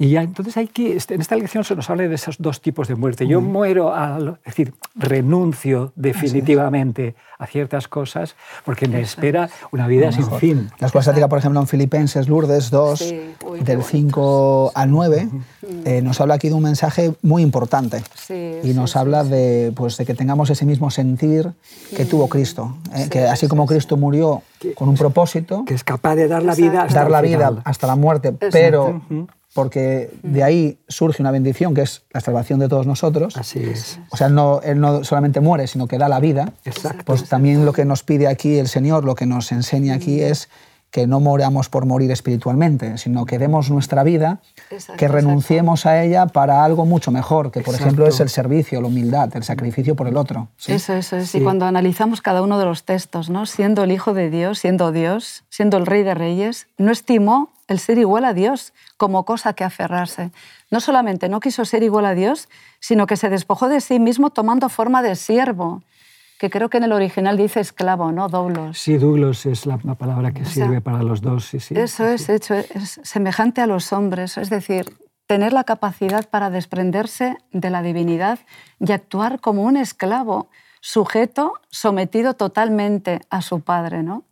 Y 0.03 0.09
ya, 0.09 0.21
entonces 0.21 0.57
hay 0.57 0.67
que, 0.67 0.97
este, 0.97 1.15
en 1.15 1.21
esta 1.21 1.37
lección 1.37 1.63
se 1.63 1.77
nos 1.77 1.89
habla 1.89 2.05
de 2.05 2.13
esos 2.13 2.35
dos 2.37 2.59
tipos 2.59 2.89
de 2.89 2.95
muerte. 2.95 3.25
Yo 3.25 3.39
muero, 3.39 3.93
al, 3.95 4.37
es 4.43 4.53
decir, 4.53 4.73
renuncio 4.95 5.93
definitivamente 5.95 7.15
a 7.39 7.47
ciertas 7.47 7.87
cosas 7.87 8.35
porque 8.65 8.89
me 8.89 8.99
espera 8.99 9.49
una 9.71 9.87
vida 9.87 10.11
sin 10.11 10.29
fin. 10.31 10.69
La 10.79 10.87
escuela 10.87 11.03
estática, 11.03 11.29
por 11.29 11.39
ejemplo, 11.39 11.61
en 11.61 11.67
Filipenses, 11.67 12.27
Lourdes 12.27 12.69
2, 12.69 13.13
del 13.61 13.81
5 13.81 14.73
al 14.75 14.91
9, 14.91 15.29
eh, 15.85 16.01
nos 16.01 16.19
habla 16.19 16.33
aquí 16.33 16.49
de 16.49 16.55
un 16.55 16.63
mensaje 16.63 17.13
muy 17.21 17.41
importante. 17.41 18.03
y 18.29 18.73
nos 18.73 18.97
habla 18.97 19.23
de, 19.23 19.71
pues, 19.73 19.95
de 19.95 20.05
que 20.05 20.15
tengamos 20.15 20.49
ese 20.49 20.65
mismo 20.65 20.91
sentir 20.91 21.53
que 21.95 22.03
tuvo 22.03 22.27
Cristo. 22.27 22.75
Eh, 22.93 23.07
que 23.09 23.21
así 23.21 23.47
como 23.47 23.65
Cristo 23.65 23.95
murió 23.95 24.41
con 24.75 24.89
un 24.89 24.95
propósito... 24.95 25.63
Que 25.63 25.75
es 25.75 25.85
capaz 25.85 26.15
de 26.15 26.27
dar 26.27 26.43
la 26.43 26.55
vida 26.55 26.81
hasta, 26.81 26.99
dar 26.99 27.09
la, 27.09 27.21
vida 27.21 27.61
hasta 27.63 27.87
la 27.87 27.95
muerte, 27.95 28.33
pero 28.33 29.01
porque 29.53 30.11
de 30.23 30.43
ahí 30.43 30.79
surge 30.87 31.21
una 31.21 31.31
bendición 31.31 31.73
que 31.73 31.81
es 31.81 32.03
la 32.11 32.21
salvación 32.21 32.59
de 32.59 32.67
todos 32.67 32.87
nosotros. 32.87 33.37
Así 33.37 33.59
es. 33.59 33.99
O 34.09 34.17
sea, 34.17 34.27
él 34.27 34.35
no, 34.35 34.61
él 34.61 34.79
no 34.79 35.03
solamente 35.03 35.39
muere, 35.39 35.67
sino 35.67 35.87
que 35.87 35.97
da 35.97 36.09
la 36.09 36.19
vida. 36.19 36.53
Exacto. 36.65 37.03
Pues 37.05 37.29
también 37.29 37.65
lo 37.65 37.73
que 37.73 37.85
nos 37.85 38.03
pide 38.03 38.27
aquí 38.27 38.57
el 38.57 38.67
Señor, 38.67 39.05
lo 39.05 39.15
que 39.15 39.25
nos 39.25 39.51
enseña 39.51 39.93
aquí 39.93 40.21
es 40.21 40.49
que 40.93 41.07
no 41.07 41.19
moramos 41.19 41.69
por 41.69 41.87
morir 41.87 42.11
espiritualmente, 42.11 42.99
sino 42.99 43.25
que 43.25 43.39
demos 43.39 43.71
nuestra 43.71 44.03
vida, 44.03 44.41
que 44.95 45.07
renunciemos 45.07 45.87
a 45.87 46.03
ella 46.03 46.27
para 46.27 46.63
algo 46.63 46.85
mucho 46.85 47.09
mejor, 47.09 47.49
que 47.49 47.61
por 47.61 47.73
ejemplo 47.73 48.05
es 48.05 48.19
el 48.19 48.29
servicio, 48.29 48.79
la 48.79 48.89
humildad, 48.89 49.35
el 49.35 49.43
sacrificio 49.43 49.95
por 49.95 50.07
el 50.07 50.17
otro. 50.17 50.49
Eso, 50.67 50.93
eso 50.93 51.17
es. 51.17 51.33
Y 51.33 51.41
cuando 51.41 51.65
analizamos 51.65 52.21
cada 52.21 52.43
uno 52.43 52.59
de 52.59 52.65
los 52.65 52.83
textos, 52.83 53.31
¿no? 53.31 53.47
siendo 53.47 53.83
el 53.83 53.91
Hijo 53.91 54.13
de 54.13 54.29
Dios, 54.29 54.59
siendo 54.59 54.91
Dios, 54.91 55.45
siendo 55.49 55.77
el 55.77 55.87
Rey 55.87 56.03
de 56.03 56.13
Reyes, 56.13 56.67
no 56.77 56.91
estimó 56.91 57.52
el 57.73 57.79
ser 57.79 57.97
igual 57.97 58.23
a 58.23 58.33
Dios 58.33 58.73
como 58.95 59.25
cosa 59.25 59.53
que 59.53 59.65
aferrarse. 59.65 60.31
No 60.71 60.79
solamente 60.79 61.27
no 61.27 61.41
quiso 61.41 61.65
ser 61.65 61.83
igual 61.83 62.05
a 62.05 62.15
Dios, 62.15 62.47
sino 62.79 63.05
que 63.05 63.17
se 63.17 63.29
despojó 63.29 63.67
de 63.67 63.81
sí 63.81 63.99
mismo 63.99 64.29
tomando 64.29 64.69
forma 64.69 65.01
de 65.03 65.15
siervo 65.15 65.83
que 66.39 66.49
creo 66.49 66.69
que 66.69 66.77
en 66.77 66.83
el 66.83 66.91
original 66.91 67.37
dice 67.37 67.61
esclavo, 67.61 68.11
¿no? 68.11 68.27
Doblos. 68.27 68.77
Sí, 68.77 68.97
doblos 68.97 69.45
es 69.45 69.65
la, 69.65 69.77
palabra 69.77 70.33
que 70.33 70.43
sirve 70.43 70.81
para 70.81 71.01
los 71.01 71.21
dos. 71.21 71.45
Sí, 71.45 71.61
sí. 71.61 71.73
Eso 71.77 72.05
es, 72.05 72.27
hecho, 72.27 72.55
es 72.55 72.99
semejante 73.03 73.61
a 73.61 73.67
los 73.67 73.93
hombres, 73.93 74.37
es 74.37 74.49
decir, 74.49 74.85
tener 75.25 75.53
la 75.53 75.63
capacidad 75.63 76.29
para 76.29 76.49
desprenderse 76.49 77.37
de 77.51 77.69
la 77.69 77.81
divinidad 77.81 78.39
y 78.79 78.91
actuar 78.91 79.39
como 79.39 79.63
un 79.63 79.77
esclavo, 79.77 80.49
sujeto, 80.81 81.53
sometido 81.69 82.33
totalmente 82.33 83.21
a 83.29 83.41
su 83.41 83.61
padre, 83.61 84.03
¿no? 84.03 84.25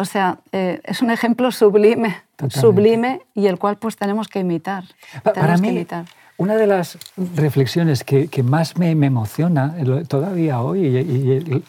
O 0.00 0.06
sea, 0.06 0.38
eh, 0.52 0.80
es 0.84 1.02
un 1.02 1.10
ejemplo 1.10 1.52
sublime, 1.52 2.16
sublime 2.48 3.20
y 3.34 3.48
el 3.48 3.58
cual 3.58 3.76
pues 3.76 3.96
tenemos 3.96 4.28
que 4.28 4.40
imitar. 4.40 4.84
para 5.22 5.58
mí, 5.58 5.68
que 5.68 5.74
imitar. 5.74 6.06
Una 6.38 6.56
de 6.56 6.66
las 6.66 6.96
reflexiones 7.36 8.02
que, 8.02 8.42
más 8.42 8.78
me, 8.78 8.92
emociona 8.92 9.74
todavía 10.08 10.62
hoy 10.62 10.86
y, 10.86 11.64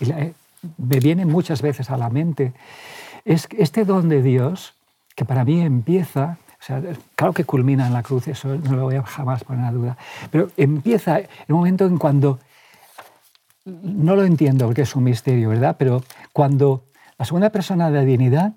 me 0.77 0.99
viene 1.01 1.25
muchas 1.25 1.61
veces 1.61 1.89
a 1.89 1.97
la 1.97 2.09
mente 2.09 2.53
es 3.25 3.49
este 3.57 3.83
don 3.83 4.07
de 4.07 4.21
Dios 4.21 4.75
que 5.13 5.25
para 5.25 5.43
mí 5.43 5.59
empieza, 5.59 6.37
o 6.53 6.63
sea, 6.63 6.81
claro 7.15 7.33
que 7.33 7.43
culmina 7.43 7.85
en 7.85 7.91
la 7.91 8.01
cruz, 8.01 8.29
eso 8.29 8.55
no 8.55 8.77
lo 8.77 8.83
voy 8.83 8.95
a 8.95 9.03
jamás 9.03 9.43
poner 9.43 9.65
a 9.65 9.71
duda, 9.73 9.97
pero 10.31 10.49
empieza 10.55 11.19
un 11.49 11.55
momento 11.57 11.85
en 11.85 11.97
cuando, 11.97 12.39
no 13.65 14.15
lo 14.15 14.23
entiendo 14.23 14.67
porque 14.67 14.83
es 14.83 14.95
un 14.95 15.03
misterio, 15.03 15.49
¿verdad? 15.49 15.75
Pero 15.77 16.01
cuando 16.31 16.85
la 17.21 17.25
segunda 17.25 17.51
persona 17.51 17.91
de 17.91 17.97
la 17.99 18.03
divinidad 18.03 18.53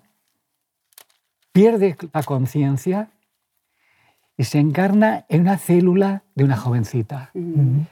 pierde 1.52 1.98
la 2.14 2.22
conciencia 2.22 3.10
y 4.38 4.44
se 4.44 4.58
encarna 4.58 5.26
en 5.28 5.42
una 5.42 5.58
célula 5.58 6.22
de 6.34 6.44
una 6.44 6.56
jovencita, 6.56 7.30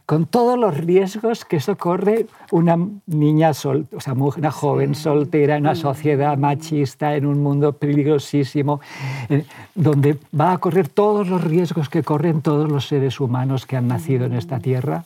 con 0.06 0.24
todos 0.24 0.58
los 0.58 0.74
riesgos 0.78 1.44
que 1.44 1.56
eso 1.56 1.76
corre 1.76 2.24
una 2.52 2.78
niña, 3.04 3.52
sol, 3.52 3.86
o 3.94 4.00
sea, 4.00 4.14
una 4.14 4.50
joven 4.50 4.94
soltera 4.94 5.56
en 5.56 5.64
una 5.64 5.74
sociedad 5.74 6.38
machista, 6.38 7.16
en 7.16 7.26
un 7.26 7.42
mundo 7.42 7.74
peligrosísimo, 7.74 8.80
eh, 9.28 9.44
donde 9.74 10.16
va 10.34 10.52
a 10.52 10.58
correr 10.58 10.88
todos 10.88 11.28
los 11.28 11.44
riesgos 11.44 11.90
que 11.90 12.02
corren 12.02 12.40
todos 12.40 12.72
los 12.72 12.86
seres 12.86 13.20
humanos 13.20 13.66
que 13.66 13.76
han 13.76 13.88
nacido 13.88 14.24
en 14.24 14.32
esta 14.32 14.58
tierra. 14.58 15.04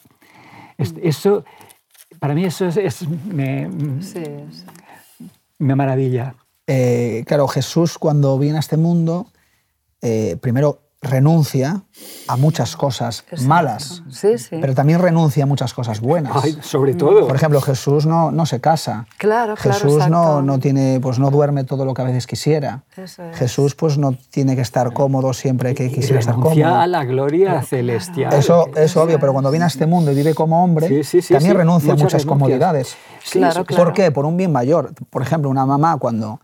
Eso, 0.78 1.44
para 2.20 2.34
mí 2.34 2.44
eso 2.44 2.66
es, 2.66 3.08
me, 3.08 3.68
me 5.58 5.74
maravilla. 5.74 6.36
Eh, 6.66 7.24
claro, 7.26 7.48
Jesús 7.48 7.98
cuando 7.98 8.38
viene 8.38 8.56
a 8.56 8.60
este 8.60 8.76
mundo, 8.76 9.32
eh, 10.00 10.36
primero 10.40 10.85
renuncia 11.02 11.82
a 12.26 12.36
muchas 12.36 12.76
cosas 12.76 13.24
malas, 13.42 14.02
pero 14.50 14.74
también 14.74 15.00
renuncia 15.00 15.44
a 15.44 15.46
muchas 15.46 15.74
cosas 15.74 16.00
buenas. 16.00 16.32
sobre 16.62 16.94
todo. 16.94 17.26
Por 17.26 17.36
ejemplo, 17.36 17.60
Jesús 17.60 18.06
no, 18.06 18.32
no 18.32 18.46
se 18.46 18.60
casa. 18.60 19.06
Claro, 19.18 19.56
Jesús 19.56 20.08
no, 20.08 20.42
no, 20.42 20.58
tiene, 20.58 20.98
pues 21.00 21.18
no 21.18 21.30
duerme 21.30 21.64
todo 21.64 21.84
lo 21.84 21.94
que 21.94 22.02
a 22.02 22.04
veces 22.06 22.26
quisiera. 22.26 22.84
Jesús 23.34 23.74
pues 23.74 23.98
no 23.98 24.16
tiene 24.30 24.56
que 24.56 24.62
estar 24.62 24.92
cómodo 24.92 25.32
siempre 25.32 25.74
que 25.74 25.90
quisiera 25.90 26.20
estar 26.20 26.34
cómodo. 26.34 26.66
a 26.66 26.86
la 26.86 27.04
gloria 27.04 27.62
celestial. 27.62 28.32
Eso 28.32 28.68
es 28.74 28.96
obvio, 28.96 29.20
pero 29.20 29.32
cuando 29.32 29.50
viene 29.50 29.64
a 29.64 29.68
este 29.68 29.86
mundo 29.86 30.12
y 30.12 30.14
vive 30.14 30.34
como 30.34 30.64
hombre, 30.64 31.02
también 31.28 31.56
renuncia 31.56 31.92
a 31.92 31.96
muchas 31.96 32.24
comodidades. 32.24 32.96
Claro, 33.30 33.64
¿Por 33.64 33.92
qué? 33.92 34.10
Por 34.10 34.24
un 34.24 34.36
bien 34.36 34.52
mayor. 34.52 34.92
Por 35.10 35.22
ejemplo, 35.22 35.50
una 35.50 35.66
mamá 35.66 35.96
cuando... 35.98 36.40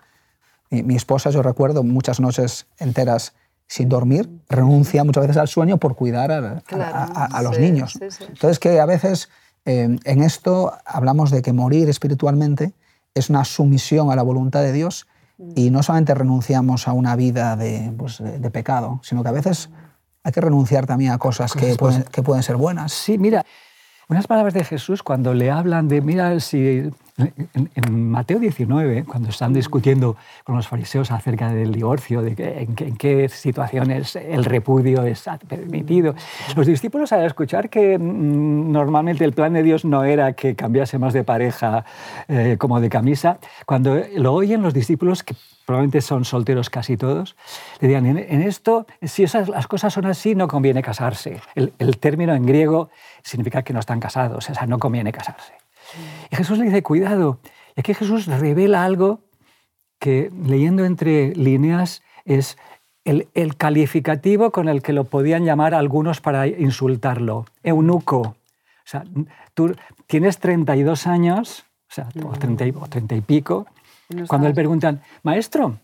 mi 0.70 0.94
esposa, 0.94 1.30
yo 1.30 1.42
recuerdo 1.42 1.82
muchas 1.82 2.20
noches 2.20 2.66
enteras 2.78 3.34
sin 3.72 3.88
dormir, 3.88 4.28
renuncia 4.50 5.02
muchas 5.02 5.22
veces 5.22 5.38
al 5.38 5.48
sueño 5.48 5.78
por 5.78 5.96
cuidar 5.96 6.30
a, 6.30 7.42
los 7.42 7.58
niños. 7.58 7.98
Entonces, 8.02 8.58
que 8.58 8.78
a 8.78 8.84
veces 8.84 9.30
eh, 9.64 9.96
en 10.04 10.22
esto 10.22 10.74
hablamos 10.84 11.30
de 11.30 11.40
que 11.40 11.54
morir 11.54 11.88
espiritualmente 11.88 12.74
es 13.14 13.30
una 13.30 13.46
sumisión 13.46 14.10
a 14.10 14.14
la 14.14 14.22
voluntad 14.22 14.60
de 14.60 14.72
Dios 14.72 15.06
mm. 15.38 15.52
y 15.56 15.70
no 15.70 15.82
solamente 15.82 16.12
renunciamos 16.12 16.86
a 16.86 16.92
una 16.92 17.16
vida 17.16 17.56
pues, 17.96 18.18
de, 18.18 18.38
de, 18.40 18.50
pecado, 18.50 19.00
sino 19.02 19.22
que 19.22 19.30
a 19.30 19.32
veces 19.32 19.70
hay 20.22 20.32
que 20.32 20.42
renunciar 20.42 20.84
también 20.84 21.12
a 21.12 21.16
cosas 21.16 21.54
que 21.54 21.74
pueden, 21.76 22.02
que 22.02 22.22
pueden 22.22 22.42
ser 22.42 22.56
buenas. 22.56 22.92
Sí, 22.92 23.16
mira, 23.16 23.46
unas 24.06 24.26
palabras 24.26 24.52
de 24.52 24.64
Jesús 24.64 25.02
cuando 25.02 25.32
le 25.32 25.50
hablan 25.50 25.88
de, 25.88 26.02
mira, 26.02 26.38
si 26.40 26.90
en, 27.18 28.10
Mateo 28.10 28.38
19, 28.38 29.04
cuando 29.04 29.28
están 29.28 29.52
discutiendo 29.52 30.16
con 30.44 30.56
los 30.56 30.66
fariseos 30.66 31.10
acerca 31.10 31.52
del 31.52 31.72
divorcio, 31.72 32.22
de 32.22 32.34
en, 32.62 32.96
qué 32.96 33.28
situaciones 33.28 34.16
el 34.16 34.44
repudio 34.44 35.02
es 35.04 35.24
permitido, 35.46 36.14
los 36.56 36.66
discípulos 36.66 37.12
al 37.12 37.24
escuchar 37.24 37.68
que 37.68 37.98
mm, 37.98 38.72
normalmente 38.72 39.24
el 39.24 39.32
plan 39.32 39.52
de 39.52 39.62
Dios 39.62 39.84
no 39.84 40.04
era 40.04 40.32
que 40.32 40.54
cambiase 40.54 40.98
más 40.98 41.12
de 41.12 41.24
pareja 41.24 41.84
eh, 42.28 42.56
como 42.58 42.80
de 42.80 42.88
camisa, 42.88 43.38
cuando 43.66 44.00
lo 44.16 44.32
oyen 44.32 44.62
los 44.62 44.72
discípulos, 44.74 45.22
que 45.22 45.34
probablemente 45.66 46.00
son 46.00 46.24
solteros 46.24 46.70
casi 46.70 46.96
todos, 46.96 47.36
le 47.80 47.88
digan, 47.88 48.06
en, 48.06 48.42
esto, 48.42 48.86
si 49.02 49.22
esas, 49.22 49.48
las 49.48 49.66
cosas 49.66 49.92
son 49.92 50.06
así, 50.06 50.34
no 50.34 50.48
conviene 50.48 50.82
casarse. 50.82 51.40
El, 51.54 51.72
el 51.78 51.98
término 51.98 52.34
en 52.34 52.44
griego 52.46 52.90
significa 53.22 53.62
que 53.62 53.72
no 53.72 53.80
están 53.80 54.00
casados, 54.00 54.50
o 54.50 54.54
sea, 54.54 54.66
no 54.66 54.78
conviene 54.78 55.12
casarse. 55.12 55.61
Y 56.30 56.36
Jesús 56.36 56.58
le 56.58 56.64
dice, 56.64 56.82
cuidado. 56.82 57.38
Y 57.76 57.80
aquí 57.80 57.94
Jesús 57.94 58.26
revela 58.26 58.84
algo 58.84 59.20
que 59.98 60.30
leyendo 60.46 60.84
entre 60.84 61.34
líneas 61.34 62.02
es 62.24 62.58
el, 63.04 63.28
el, 63.34 63.56
calificativo 63.56 64.50
con 64.50 64.68
el 64.68 64.82
que 64.82 64.92
lo 64.92 65.04
podían 65.04 65.44
llamar 65.44 65.74
algunos 65.74 66.20
para 66.20 66.46
insultarlo, 66.46 67.46
eunuco. 67.62 68.20
O 68.20 68.36
sea, 68.84 69.04
tú 69.54 69.74
tienes 70.06 70.38
32 70.38 71.06
años, 71.06 71.64
o 71.90 71.94
sea, 71.94 72.08
o 72.24 72.32
30, 72.32 72.64
o 72.80 72.88
30 72.88 73.14
y 73.14 73.20
pico, 73.20 73.66
cuando 74.28 74.48
le 74.48 74.54
preguntan, 74.54 75.00
maestro, 75.22 75.78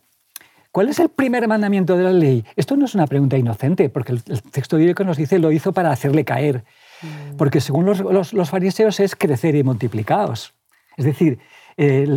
¿cuál 0.71 0.89
es 0.89 0.99
el 0.99 1.09
primer 1.09 1.47
mandamiento 1.49 1.97
de 1.97 2.05
la 2.05 2.13
ley? 2.13 2.45
Esto 2.57 2.77
no 2.77 2.85
es 2.85 2.95
una 2.95 3.07
pregunta 3.07 3.37
inocente, 3.37 3.89
porque 3.89 4.13
el, 4.13 4.23
texto 4.23 4.77
bíblico 4.77 5.05
nos 5.05 5.17
dice 5.17 5.39
lo 5.39 5.53
hizo 5.53 5.73
para 5.73 5.91
hacerle 5.91 6.25
caer. 6.25 6.65
Mm. 7.03 7.37
Porque 7.37 7.61
según 7.61 7.87
los, 7.87 8.51
fariseos 8.51 9.01
es 9.01 9.17
crecer 9.17 9.55
y 9.55 9.63
multiplicaos. 9.63 10.55
Es 10.97 11.05
decir, 11.05 11.39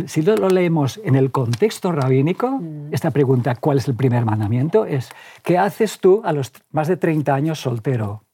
si 0.06 0.22
lo, 0.22 0.48
leemos 0.48 1.00
en 1.04 1.14
el 1.14 1.30
contexto 1.30 1.92
rabínico, 1.92 2.50
mm. 2.50 2.92
esta 2.92 3.10
pregunta, 3.10 3.54
¿cuál 3.54 3.78
es 3.78 3.88
el 3.88 3.94
primer 3.94 4.24
mandamiento? 4.24 4.86
Es, 4.86 5.10
¿qué 5.42 5.58
haces 5.58 5.98
tú 5.98 6.22
a 6.24 6.32
los 6.32 6.52
más 6.70 6.88
de 6.88 6.96
30 6.96 7.34
años 7.34 7.60
soltero? 7.60 8.24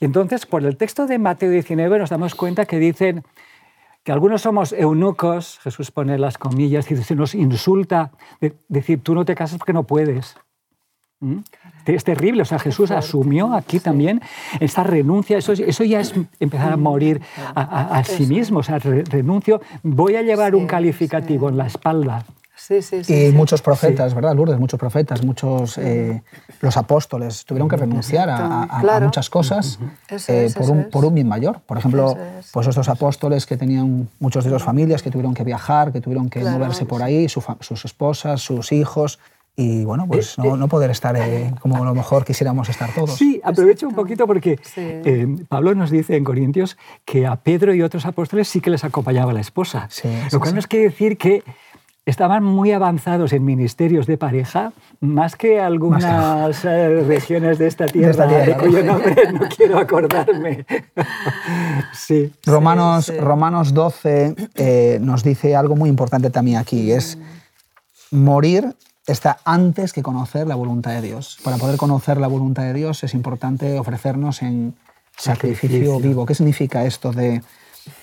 Y 0.00 0.06
entonces, 0.06 0.46
por 0.46 0.64
el 0.64 0.76
texto 0.76 1.06
de 1.06 1.18
Mateo 1.18 1.50
19 1.50 1.98
nos 1.98 2.10
damos 2.10 2.34
cuenta 2.34 2.64
que 2.66 2.78
dicen, 2.78 3.24
que 4.02 4.12
algunos 4.12 4.42
somos 4.42 4.72
eunucos, 4.72 5.60
Jesús 5.62 5.90
pone 5.90 6.18
las 6.18 6.38
comillas, 6.38 6.90
y 6.90 6.96
se 6.96 7.14
nos 7.14 7.34
insulta, 7.34 8.10
decir, 8.68 9.00
tú 9.02 9.14
no 9.14 9.24
te 9.24 9.34
casas 9.34 9.58
porque 9.58 9.72
no 9.72 9.84
puedes. 9.84 10.36
¿Mm? 11.22 11.38
Es 11.86 12.04
terrible, 12.04 12.42
o 12.42 12.44
sea, 12.44 12.58
Jesús 12.58 12.90
asumió 12.90 13.54
aquí 13.54 13.80
también 13.80 14.20
esta 14.60 14.82
renuncia, 14.82 15.38
eso, 15.38 15.52
eso 15.52 15.84
ya 15.84 16.00
es 16.00 16.14
empezar 16.38 16.72
a 16.72 16.76
morir 16.76 17.20
a, 17.54 18.02
sí 18.04 18.26
mismo, 18.26 18.60
o 18.60 18.62
sea, 18.62 18.78
renuncio, 18.78 19.60
voy 19.82 20.16
a 20.16 20.22
llevar 20.22 20.54
un 20.54 20.66
calificativo 20.66 21.48
en 21.48 21.56
la 21.56 21.66
espalda. 21.66 22.24
Y 23.08 23.32
muchos 23.32 23.60
profetas, 23.60 24.14
¿verdad, 24.14 24.36
Lourdes? 24.36 24.58
Muchos 24.58 24.78
profetas, 24.78 25.24
muchos... 25.24 25.78
Eh, 25.78 26.22
los 26.60 26.76
apóstoles 26.76 27.44
tuvieron 27.44 27.68
que 27.68 27.76
renunciar 27.76 28.30
a, 28.30 29.00
muchas 29.00 29.28
cosas 29.28 29.80
eh, 30.28 30.48
por, 30.56 30.70
un, 30.70 30.84
por, 30.84 31.04
un, 31.04 31.14
bien 31.14 31.26
mayor. 31.26 31.60
Por 31.60 31.78
ejemplo, 31.78 32.16
pues 32.52 32.68
estos 32.68 32.88
apóstoles 32.88 33.46
que 33.46 33.56
tenían 33.56 34.08
muchos 34.20 34.44
de 34.44 34.50
sus 34.50 34.62
familias, 34.62 35.02
que 35.02 35.10
tuvieron 35.10 35.34
que 35.34 35.42
viajar, 35.42 35.92
que 35.92 36.00
tuvieron 36.00 36.28
que 36.28 36.44
moverse 36.44 36.84
por 36.84 37.02
ahí, 37.02 37.28
sus 37.28 37.84
esposas, 37.84 38.40
sus 38.40 38.70
hijos, 38.70 39.18
y 39.54 39.84
bueno, 39.84 40.06
pues 40.08 40.38
no, 40.38 40.56
no 40.56 40.66
poder 40.66 40.90
estar 40.90 41.14
eh, 41.16 41.52
como 41.60 41.76
a 41.76 41.84
lo 41.84 41.94
mejor 41.94 42.24
quisiéramos 42.24 42.68
estar 42.70 42.92
todos. 42.94 43.14
Sí, 43.14 43.40
aprovecho 43.44 43.86
un 43.86 43.94
poquito 43.94 44.26
porque 44.26 44.58
Pablo 45.48 45.74
nos 45.74 45.90
dice 45.90 46.16
en 46.16 46.24
Corintios 46.24 46.78
que 47.04 47.26
a 47.26 47.36
Pedro 47.36 47.74
y 47.74 47.82
otros 47.82 48.06
apóstoles 48.06 48.48
sí 48.48 48.60
que 48.60 48.70
les 48.70 48.82
acompañaba 48.84 49.32
la 49.32 49.40
esposa. 49.40 49.88
lo 50.32 50.40
cual 50.40 50.54
nos 50.54 50.66
quiere 50.66 50.86
decir 50.86 51.18
que 51.18 51.42
estaban 52.04 52.42
muy 52.42 52.72
avanzados 52.72 53.32
en 53.32 53.44
ministerios 53.44 54.06
de 54.06 54.16
pareja, 54.16 54.72
más 55.00 55.36
que 55.36 55.60
algunas 55.60 56.64
eh, 56.64 57.04
regiones 57.06 57.58
de 57.58 57.68
esta 57.68 57.86
tierra, 57.86 58.26
de, 58.26 58.56
cuyo 58.56 58.82
nombre 58.82 59.14
no 59.32 59.40
quiero 59.56 59.78
acordarme. 59.78 60.64
sí. 61.92 62.32
Romanos, 62.44 63.12
Romanos 63.20 63.72
12 63.72 64.34
eh, 64.56 64.98
nos 65.00 65.22
dice 65.22 65.54
algo 65.54 65.76
muy 65.76 65.88
importante 65.88 66.30
también 66.30 66.58
aquí, 66.58 66.90
es 66.90 67.18
morir 68.10 68.74
está 69.06 69.38
antes 69.44 69.92
que 69.92 70.02
conocer 70.02 70.46
la 70.46 70.54
voluntad 70.54 70.92
de 70.92 71.02
Dios. 71.02 71.38
Para 71.42 71.56
poder 71.56 71.76
conocer 71.76 72.18
la 72.18 72.28
voluntad 72.28 72.62
de 72.62 72.74
Dios 72.74 73.02
es 73.04 73.14
importante 73.14 73.78
ofrecernos 73.78 74.42
en 74.42 74.74
sacrificio, 75.16 75.98
vivo. 76.00 76.26
¿Qué 76.26 76.34
significa 76.34 76.84
esto 76.84 77.12
de 77.12 77.42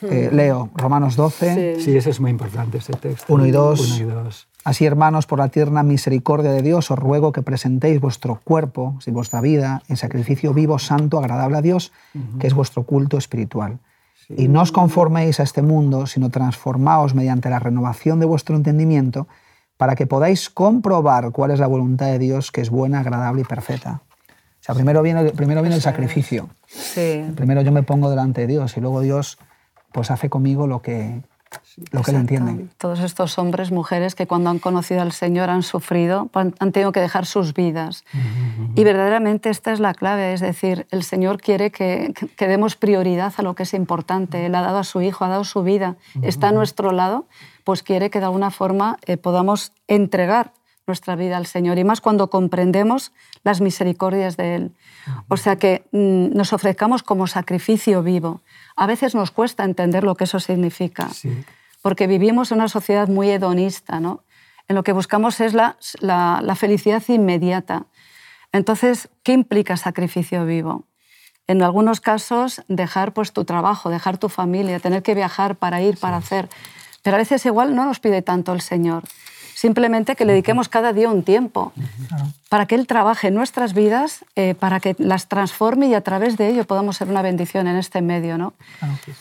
eh, 0.02 0.30
leo 0.32 0.70
Romanos 0.76 1.16
12. 1.16 1.80
Sí. 1.80 1.96
eso 1.96 2.10
es 2.10 2.20
muy 2.20 2.32
importante, 2.32 2.80
ese 2.80 2.94
texto. 2.94 3.34
1 3.34 3.46
y 3.46 3.52
2. 3.52 4.48
Así, 4.66 4.86
hermanos, 4.86 5.26
por 5.26 5.40
la 5.40 5.48
tierna 5.48 5.84
misericordia 5.84 6.52
de 6.52 6.62
Dios, 6.62 6.92
os 6.92 7.00
ruego 7.00 7.32
que 7.32 7.42
presentéis 7.42 8.02
vuestro 8.02 8.40
cuerpo, 8.44 9.00
y 9.06 9.12
vuestra 9.12 9.42
vida, 9.42 9.82
en 9.88 9.98
sacrificio 9.98 10.54
vivo, 10.54 10.80
santo, 10.80 11.18
agradable 11.18 11.58
a 11.58 11.62
Dios, 11.62 11.92
que 12.40 12.48
es 12.48 12.54
vuestro 12.54 12.84
culto 12.84 13.18
espiritual. 13.18 13.80
Y 14.28 14.48
no 14.48 14.62
os 14.62 14.72
conforméis 14.72 15.40
a 15.40 15.44
este 15.44 15.62
mundo, 15.62 16.06
sino 16.06 16.30
transformaos 16.30 17.16
mediante 17.16 17.50
la 17.50 17.58
renovación 17.58 18.20
de 18.20 18.26
vuestro 18.26 18.56
entendimiento, 18.56 19.28
para 19.80 19.96
que 19.96 20.06
podáis 20.06 20.50
comprobar 20.50 21.32
cuál 21.32 21.52
es 21.52 21.60
la 21.62 21.68
voluntad 21.68 22.08
de 22.08 22.20
Dios, 22.20 22.52
que 22.52 22.60
es 22.60 22.70
buena, 22.70 23.00
agradable 23.00 23.44
y 23.44 23.46
perfecta. 23.46 24.02
O 24.28 24.60
sea, 24.60 24.76
primero 24.76 25.02
viene, 25.02 25.32
primero 25.32 25.62
viene 25.62 25.78
el 25.78 25.82
sacrificio. 25.82 26.50
Sí. 26.68 27.24
Primero 27.34 27.62
yo 27.62 27.72
me 27.72 27.82
pongo 27.82 28.10
delante 28.10 28.42
de 28.42 28.48
Dios 28.48 28.76
y 28.76 28.82
luego 28.82 29.00
Dios 29.00 29.38
pues 29.94 30.12
hace 30.12 30.30
conmigo 30.30 30.68
lo 30.68 30.82
que, 30.82 31.22
lo 31.92 32.02
que 32.02 32.12
le 32.12 32.20
entienden. 32.20 32.70
Todos 32.78 33.00
estos 33.00 33.38
hombres, 33.38 33.72
mujeres 33.72 34.16
que 34.16 34.28
cuando 34.28 34.50
han 34.50 34.60
conocido 34.60 35.02
al 35.02 35.12
Señor 35.12 35.50
han 35.50 35.64
sufrido, 35.64 36.30
han 36.34 36.72
tenido 36.72 36.92
que 36.92 37.00
dejar 37.00 37.26
sus 37.26 37.54
vidas. 37.54 38.04
Y 38.76 38.84
verdaderamente 38.84 39.50
esta 39.50 39.72
es 39.72 39.80
la 39.80 39.94
clave, 39.94 40.34
es 40.34 40.42
decir, 40.42 40.88
el 40.92 41.04
Señor 41.04 41.42
quiere 41.42 41.72
que, 41.72 42.14
que, 42.36 42.48
demos 42.48 42.76
prioridad 42.76 43.34
a 43.38 43.42
lo 43.42 43.56
que 43.56 43.64
es 43.64 43.74
importante. 43.74 44.46
Él 44.46 44.56
ha 44.56 44.62
dado 44.62 44.80
a 44.80 44.84
su 44.84 45.02
Hijo, 45.02 45.26
ha 45.26 45.30
dado 45.30 45.44
su 45.44 45.64
vida, 45.64 45.98
está 46.22 46.50
a 46.50 46.52
nuestro 46.52 46.92
lado, 46.92 47.28
pues 47.64 47.84
quiere 47.84 48.10
que 48.10 48.20
de 48.20 48.26
alguna 48.26 48.52
forma 48.52 48.98
eh, 49.06 49.18
podamos 49.18 49.74
entregar 49.88 50.54
nuestra 50.90 51.16
vida 51.16 51.38
al 51.38 51.46
Señor. 51.46 51.78
Y 51.78 51.86
más 51.86 52.02
cuando 52.02 52.30
comprendemos 52.30 53.14
las 53.44 53.62
misericordias 53.62 54.36
de 54.36 54.56
Él. 54.56 54.72
O 55.30 55.38
sea 55.38 55.56
que 55.56 55.86
mm, 55.92 56.36
nos 56.36 56.52
ofrezcamos 56.52 57.04
como 57.04 57.28
sacrificio 57.28 58.04
vivo. 58.04 58.42
A 58.76 58.88
veces 58.88 59.16
nos 59.16 59.32
cuesta 59.32 59.64
entender 59.64 60.04
lo 60.04 60.16
que 60.16 60.26
eso 60.26 60.40
significa, 60.40 61.08
porque 61.82 62.08
vivimos 62.08 62.52
en 62.52 62.60
una 62.60 62.68
sociedad 62.68 63.08
muy 63.08 63.30
hedonista, 63.30 64.00
¿no? 64.00 64.24
En 64.68 64.76
lo 64.76 64.84
que 64.84 64.92
buscamos 64.92 65.40
es 65.40 65.54
la, 65.54 65.78
la, 66.00 66.56
felicidad 66.56 67.02
inmediata. 67.08 67.88
Entonces, 68.52 69.10
¿qué 69.24 69.34
implica 69.34 69.78
sacrificio 69.78 70.46
vivo? 70.46 70.86
En 71.48 71.64
algunos 71.64 72.02
casos, 72.02 72.62
dejar 72.68 73.14
pues, 73.14 73.34
tu 73.34 73.46
trabajo, 73.46 73.90
dejar 73.90 74.20
tu 74.20 74.30
familia, 74.30 74.80
tener 74.80 75.02
que 75.02 75.16
viajar 75.16 75.56
para 75.56 75.82
ir, 75.82 75.98
para 75.98 76.18
hacer. 76.18 76.50
Pero 77.02 77.16
a 77.16 77.20
veces 77.20 77.46
igual 77.48 77.76
no 77.76 77.86
nos 77.86 78.00
pide 78.00 78.22
tanto 78.22 78.54
el 78.54 78.62
Señor. 78.62 79.04
Simplemente 79.56 80.16
que 80.16 80.24
le 80.24 80.34
dediquemos 80.34 80.70
cada 80.70 80.94
día 80.94 81.10
un 81.10 81.24
tiempo 81.24 81.74
para 82.48 82.66
que 82.66 82.76
Él 82.76 82.88
trabaje 82.88 83.28
en 83.28 83.34
nuestras 83.34 83.74
vidas, 83.74 84.24
eh, 84.36 84.56
para 84.56 84.80
que 84.80 84.96
las 85.00 85.28
transforme 85.28 85.88
y 85.88 85.96
a 85.96 86.02
través 86.02 86.38
de 86.38 86.48
ello 86.48 86.64
podamos 86.66 86.96
ser 86.96 87.10
una 87.10 87.22
bendición 87.22 87.68
en 87.68 87.76
este 87.76 88.02
medio, 88.02 88.38
¿no? 88.38 88.54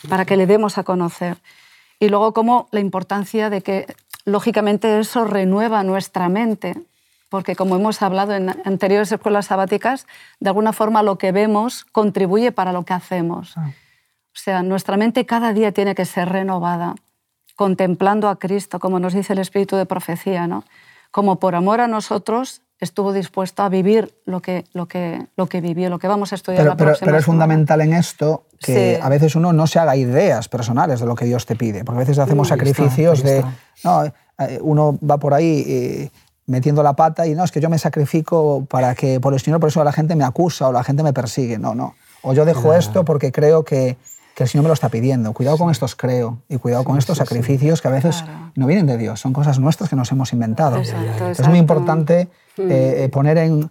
Para 0.09 0.27
que 0.27 0.37
le 0.37 0.47
demos 0.47 0.79
a 0.79 0.85
conocer. 0.85 1.39
Y 1.99 2.09
luego 2.09 2.33
como 2.33 2.69
la 2.71 2.81
importancia 2.81 3.51
de 3.51 3.63
que, 3.63 3.95
lógicamente, 4.25 4.99
eso 4.99 5.25
renueva 5.25 5.83
nuestra 5.83 6.29
mente, 6.29 6.75
porque 7.29 7.57
como 7.57 7.77
hemos 7.77 8.01
hablado 8.03 8.35
en 8.35 8.51
anteriores 8.65 9.13
escuelas 9.13 9.47
sabáticas, 9.47 10.07
de 10.41 10.49
alguna 10.49 10.73
forma 10.73 11.03
lo 11.03 11.19
que 11.19 11.33
vemos 11.33 11.85
contribuye 11.85 12.53
para 12.53 12.73
lo 12.73 12.85
que 12.85 12.95
hacemos. 12.95 13.55
Ah. 13.57 13.71
O 14.35 14.41
sea, 14.41 14.63
nuestra 14.63 14.97
mente 14.97 15.27
cada 15.27 15.53
día 15.53 15.73
tiene 15.73 15.95
que 15.95 16.05
ser 16.05 16.29
renovada 16.29 16.95
contemplando 17.59 18.29
a 18.29 18.39
Cristo, 18.39 18.79
como 18.79 19.01
nos 19.01 19.15
dice 19.15 19.33
el 19.33 19.41
espíritu 19.41 19.75
de 19.75 19.85
profecía, 19.85 20.47
¿no? 20.47 20.63
Como 21.11 21.41
por 21.41 21.57
amor 21.57 21.81
a 21.81 21.89
nosotros 21.89 22.63
estuvo 22.81 23.13
dispuesto 23.13 23.63
a 23.63 23.69
vivir 23.69 24.15
lo 24.25 24.41
que, 24.41 24.65
lo 24.73 24.87
que, 24.87 25.27
lo 25.37 25.47
que 25.47 25.61
vivió, 25.61 25.91
lo 25.91 25.99
que 25.99 26.09
vamos 26.09 26.33
a 26.33 26.37
estudiar 26.37 26.63
pero, 26.63 26.71
la 26.71 26.77
próxima 26.77 27.07
Pero 27.07 27.19
es 27.19 27.25
fundamental 27.25 27.81
en 27.81 27.93
esto 27.93 28.45
que 28.61 28.99
a 29.03 29.09
veces 29.09 29.37
uno 29.37 29.53
no 29.53 29.67
se 29.67 29.79
haga 29.79 29.97
ideas 29.97 30.49
personales 30.49 31.01
de 31.01 31.07
lo 31.07 31.15
que 31.15 31.25
Dios 31.25 31.47
te 31.47 31.57
pide, 31.57 31.85
porque 31.85 31.99
a 31.99 32.01
veces 32.01 32.19
hacemos 32.19 32.49
sacrificios 32.49 33.23
de... 33.23 33.45
No, 33.85 34.05
eh, 34.05 34.59
uno 34.63 34.99
va 35.09 35.19
por 35.19 35.35
ahí... 35.35 35.65
Eh, 35.67 36.11
metiendo 36.49 36.83
la 36.83 36.95
pata 36.95 37.27
y 37.27 37.35
no, 37.35 37.45
es 37.45 37.53
que 37.53 37.61
yo 37.61 37.69
me 37.69 37.79
sacrifico 37.79 38.65
para 38.65 38.95
que 38.95 39.21
por 39.21 39.35
el 39.35 39.41
Señor, 39.41 39.61
por 39.61 39.69
eso 39.69 39.85
la 39.85 39.93
gente 39.93 40.17
me 40.17 40.25
acusa 40.25 40.69
o 40.69 40.73
la 40.73 40.83
gente 40.83 41.03
me 41.03 41.13
persigue. 41.13 41.59
No, 41.59 41.75
no. 41.75 41.95
O 42.23 42.33
yo 42.33 42.45
dejo 42.45 42.75
esto 42.75 43.05
porque 43.05 43.31
creo 43.31 43.65
que, 43.65 43.97
que 44.39 44.45
el 44.45 44.49
Señor 44.49 44.63
me 44.63 44.69
lo 44.69 44.75
está 44.75 44.89
pidiendo. 44.89 45.33
Cuidado 45.33 45.59
con 45.59 45.69
estos 45.69 45.97
creo 45.97 46.39
y 46.49 46.59
cuidado 46.59 46.85
con 46.85 46.97
estos 46.97 47.19
sacrificios 47.19 47.83
que 47.83 47.89
a 47.89 47.91
veces 47.91 48.25
no 48.55 48.69
vienen 48.69 48.87
de 48.87 48.97
Dios, 48.97 49.19
son 49.19 49.33
cosas 49.33 49.59
nuestras 49.59 49.91
que 49.91 49.97
nos 49.97 50.13
hemos 50.13 50.33
inventado. 50.33 50.77
Es 50.77 51.49
muy 51.49 51.59
importante 51.59 52.29
mm. 52.57 52.61
eh, 52.71 53.03
eh, 53.03 53.09
poner 53.09 53.37
en, 53.39 53.69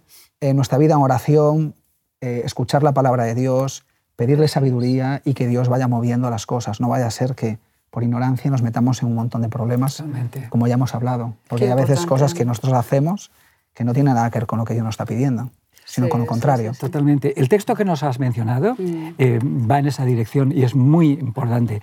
nuestra 0.54 0.76
vida 0.76 0.92
en 0.92 1.00
oración, 1.00 1.74
eh, 2.20 2.42
escuchar 2.44 2.82
la 2.82 2.92
palabra 2.92 3.24
de 3.24 3.34
Dios, 3.34 3.86
pedirle 4.14 4.46
sabiduría 4.46 5.22
y 5.24 5.32
que 5.32 5.46
Dios 5.46 5.70
vaya 5.70 5.88
moviendo 5.88 6.28
las 6.28 6.44
cosas. 6.44 6.82
No 6.82 6.90
vaya 6.90 7.06
a 7.06 7.10
ser 7.10 7.34
que 7.34 7.58
por 7.88 8.02
ignorancia 8.02 8.50
nos 8.50 8.60
metamos 8.60 9.00
en 9.00 9.08
un 9.08 9.14
montón 9.14 9.40
de 9.40 9.48
problemas, 9.48 10.04
como 10.50 10.66
ya 10.66 10.74
hemos 10.74 10.94
hablado. 10.94 11.32
Porque 11.48 11.64
hay 11.64 11.70
a 11.70 11.76
veces 11.76 12.04
cosas 12.04 12.34
que 12.34 12.44
nosotros 12.44 12.74
hacemos 12.74 13.30
que 13.72 13.84
no 13.84 13.94
tienen 13.94 14.12
nada 14.12 14.30
que 14.30 14.40
ver 14.40 14.46
con 14.46 14.58
lo 14.58 14.66
que 14.66 14.74
Dios 14.74 14.84
nos 14.84 14.92
está 14.92 15.06
pidiendo 15.06 15.50
sino 15.98 16.08
con 16.08 16.20
lo 16.20 16.26
contrario. 16.26 16.72
Totalmente. 16.78 17.38
El 17.38 17.48
texto 17.48 17.74
que 17.74 17.84
nos 17.84 18.02
has 18.02 18.18
mencionado 18.18 18.74
mm. 18.74 19.14
eh, 19.18 19.38
va 19.42 19.78
en 19.78 19.86
esa 19.86 20.04
dirección 20.04 20.52
y 20.52 20.62
es 20.62 20.74
muy 20.74 21.12
importante. 21.12 21.82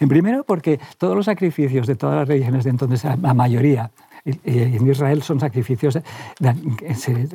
En 0.00 0.08
primero, 0.08 0.44
porque 0.44 0.80
todos 0.98 1.16
los 1.16 1.26
sacrificios 1.26 1.86
de 1.86 1.94
todas 1.94 2.16
las 2.16 2.28
religiones 2.28 2.64
de 2.64 2.70
entonces, 2.70 3.04
la 3.04 3.34
mayoría, 3.34 3.92
en 4.24 4.88
Israel 4.88 5.22
son 5.22 5.38
sacrificios 5.38 5.94
de, 5.94 6.02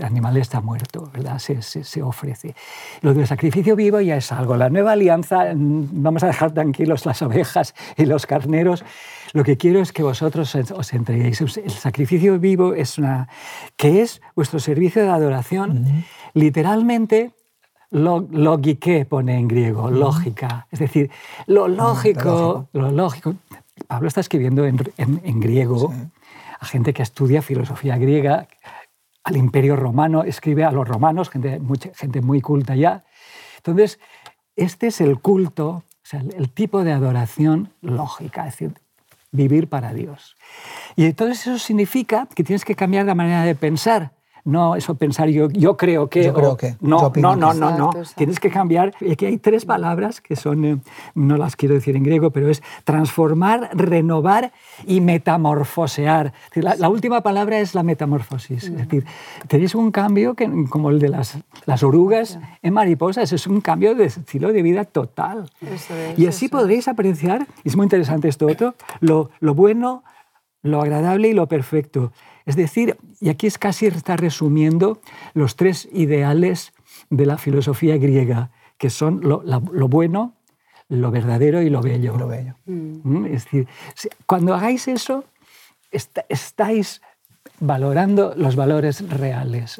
animales 0.01 0.41
está 0.41 0.59
muerto, 0.59 1.09
¿verdad? 1.13 1.37
Se, 1.37 1.61
se, 1.61 2.01
ofrece. 2.01 2.55
Lo 3.01 3.13
del 3.13 3.27
sacrificio 3.27 3.75
vivo 3.75 4.01
ya 4.01 4.17
es 4.17 4.31
algo. 4.31 4.57
La 4.57 4.69
nueva 4.69 4.93
alianza, 4.93 5.53
mm, 5.53 5.89
vamos 5.91 6.23
a 6.23 6.27
dejar 6.27 6.51
tranquilos 6.51 7.05
las 7.05 7.21
ovejas 7.21 7.75
y 7.95 8.05
los 8.05 8.25
carneros. 8.25 8.83
Lo 9.33 9.43
que 9.43 9.57
quiero 9.57 9.81
es 9.81 9.91
que 9.91 10.01
vosotros 10.01 10.55
os 10.55 10.93
entreguéis. 10.93 11.41
El 11.41 11.71
sacrificio 11.71 12.39
vivo 12.39 12.73
es 12.73 12.97
una, 12.97 13.27
que 13.75 14.01
es 14.01 14.21
vuestro 14.35 14.59
servicio 14.59 15.03
de 15.03 15.09
adoración, 15.09 16.03
literalmente 16.33 17.33
lo, 17.91 18.27
logique 18.31 19.05
pone 19.05 19.37
en 19.37 19.47
griego, 19.47 19.91
lógica. 19.91 20.67
Es 20.71 20.79
decir, 20.79 21.11
lo 21.45 21.67
lógico, 21.67 22.67
lo 22.73 22.91
lógico. 22.91 23.35
Pablo 23.87 24.07
está 24.07 24.21
escribiendo 24.21 24.65
en, 24.65 24.79
en, 24.97 25.39
griego 25.39 25.93
a 26.59 26.65
gente 26.65 26.93
que 26.93 27.03
estudia 27.03 27.41
filosofía 27.41 27.97
griega, 27.97 28.47
al 29.23 29.37
imperio 29.37 29.75
romano, 29.75 30.23
escribe 30.23 30.63
a 30.63 30.71
los 30.71 30.87
romanos, 30.87 31.29
gente, 31.29 31.59
mucha, 31.59 31.91
gente 31.93 32.21
muy 32.21 32.41
culta 32.41 32.75
ya. 32.75 33.03
Entonces, 33.57 33.99
este 34.55 34.87
es 34.87 35.01
el 35.01 35.19
culto, 35.19 35.67
o 35.67 35.83
sea, 36.03 36.21
el, 36.35 36.49
tipo 36.49 36.83
de 36.83 36.91
adoración 36.91 37.71
lógica, 37.81 38.47
es 38.47 38.53
decir, 38.53 38.73
vivir 39.31 39.67
para 39.67 39.93
Dios. 39.93 40.35
Y 40.95 41.05
entonces 41.05 41.45
eso 41.47 41.59
significa 41.59 42.27
que 42.33 42.43
tienes 42.43 42.65
que 42.65 42.75
cambiar 42.75 43.05
la 43.05 43.15
manera 43.15 43.43
de 43.43 43.55
pensar 43.55 44.11
no 44.49 44.75
eso 44.75 44.95
pensar 44.95 45.29
yo, 45.29 45.49
yo 45.49 45.77
creo 45.77 46.09
que... 46.09 46.23
Yo 46.23 46.33
creo 46.33 46.57
que. 46.57 46.75
No, 46.81 47.11
no, 47.15 47.35
no, 47.35 47.53
no, 47.53 47.77
no. 47.77 47.91
Tienes 48.15 48.39
que 48.39 48.49
cambiar. 48.49 48.93
Aquí 49.09 49.25
hay 49.25 49.37
tres 49.37 49.65
palabras 49.65 50.21
que 50.21 50.35
son, 50.35 50.65
eh, 50.65 50.77
no 51.15 51.37
las 51.37 51.55
quiero 51.55 51.75
decir 51.75 51.95
en 51.95 52.03
griego, 52.03 52.31
pero 52.31 52.49
es 52.49 52.61
transformar, 52.83 53.69
renovar 53.73 54.51
y 54.85 55.01
metamorfosear. 55.01 56.33
La, 56.55 56.89
última 56.89 57.21
palabra 57.21 57.59
es 57.59 57.75
la 57.75 57.83
metamorfosis. 57.83 58.65
Es 58.65 58.77
decir, 58.77 59.05
tenéis 59.47 59.75
un 59.75 59.91
cambio 59.91 60.33
que, 60.33 60.49
como 60.69 60.89
el 60.89 60.99
de 60.99 61.09
las, 61.09 61.37
las 61.65 61.83
orugas 61.83 62.39
en 62.61 62.73
mariposas, 62.73 63.31
es 63.31 63.47
un 63.47 63.61
cambio 63.61 63.95
de 63.95 64.05
estilo 64.05 64.51
de 64.51 64.61
vida 64.61 64.85
total. 64.85 65.49
y 66.17 66.25
así 66.25 66.49
podréis 66.49 66.87
apreciar, 66.87 67.47
y 67.63 67.69
es 67.69 67.75
muy 67.75 67.85
interesante 67.85 68.27
esto 68.27 68.47
otro, 68.47 68.75
lo, 68.99 69.29
lo 69.39 69.53
bueno, 69.53 70.03
lo 70.61 70.81
agradable 70.81 71.29
y 71.29 71.33
lo 71.33 71.47
perfecto. 71.47 72.11
Es 72.49 72.55
decir, 72.55 72.97
y 73.19 73.29
aquí 73.29 73.45
es 73.45 73.59
casi 73.59 73.85
está 73.85 74.17
resumiendo 74.17 74.99
los 75.35 75.55
tres 75.55 75.87
ideales 75.93 76.73
de 77.11 77.27
la 77.27 77.37
filosofía 77.37 77.95
griega, 77.97 78.49
que 78.79 78.89
son 78.89 79.21
lo, 79.21 79.43
bueno, 79.87 80.33
lo 80.87 81.11
verdadero 81.11 81.61
y 81.61 81.69
lo 81.69 81.83
bello. 81.83 82.17
Lo 82.17 82.27
bello. 82.27 82.55
¿Mm? 82.65 83.27
Es 83.27 83.43
decir, 83.43 83.67
cuando 84.25 84.55
hagáis 84.55 84.87
eso, 84.87 85.25
estáis 85.91 87.03
valorando 87.59 88.33
los 88.35 88.55
valores 88.55 89.07
reales, 89.07 89.79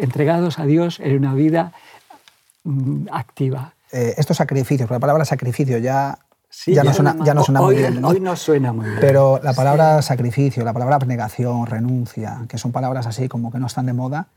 entregados 0.00 0.58
a 0.58 0.66
Dios 0.66 0.98
en 0.98 1.16
una 1.16 1.32
vida 1.34 1.72
mm, 2.64 3.06
activa. 3.12 3.74
Eh, 3.92 4.14
estos 4.16 4.36
sacrificios, 4.36 4.90
la 4.90 4.98
palabra 4.98 5.24
sacrificio 5.24 5.78
ya 5.78 6.18
ya, 6.66 6.84
no 6.84 6.92
suena, 6.92 7.16
ya, 7.24 7.34
no 7.34 7.44
suena, 7.44 7.60
muy 7.62 7.76
bien. 7.76 8.04
Hoy 8.04 8.20
no 8.20 8.36
suena 8.36 8.72
muy 8.72 8.86
bien. 8.86 8.98
Pero 9.00 9.40
la 9.42 9.52
palabra 9.52 10.02
sacrificio, 10.02 10.64
la 10.64 10.72
palabra 10.72 10.96
abnegación, 10.96 11.66
renuncia, 11.66 12.44
que 12.48 12.58
son 12.58 12.72
palabras 12.72 13.06
así 13.06 13.28
como 13.28 13.52
que 13.52 13.58
no 13.58 13.66
están 13.66 13.86
de 13.86 13.92
moda, 13.92 14.28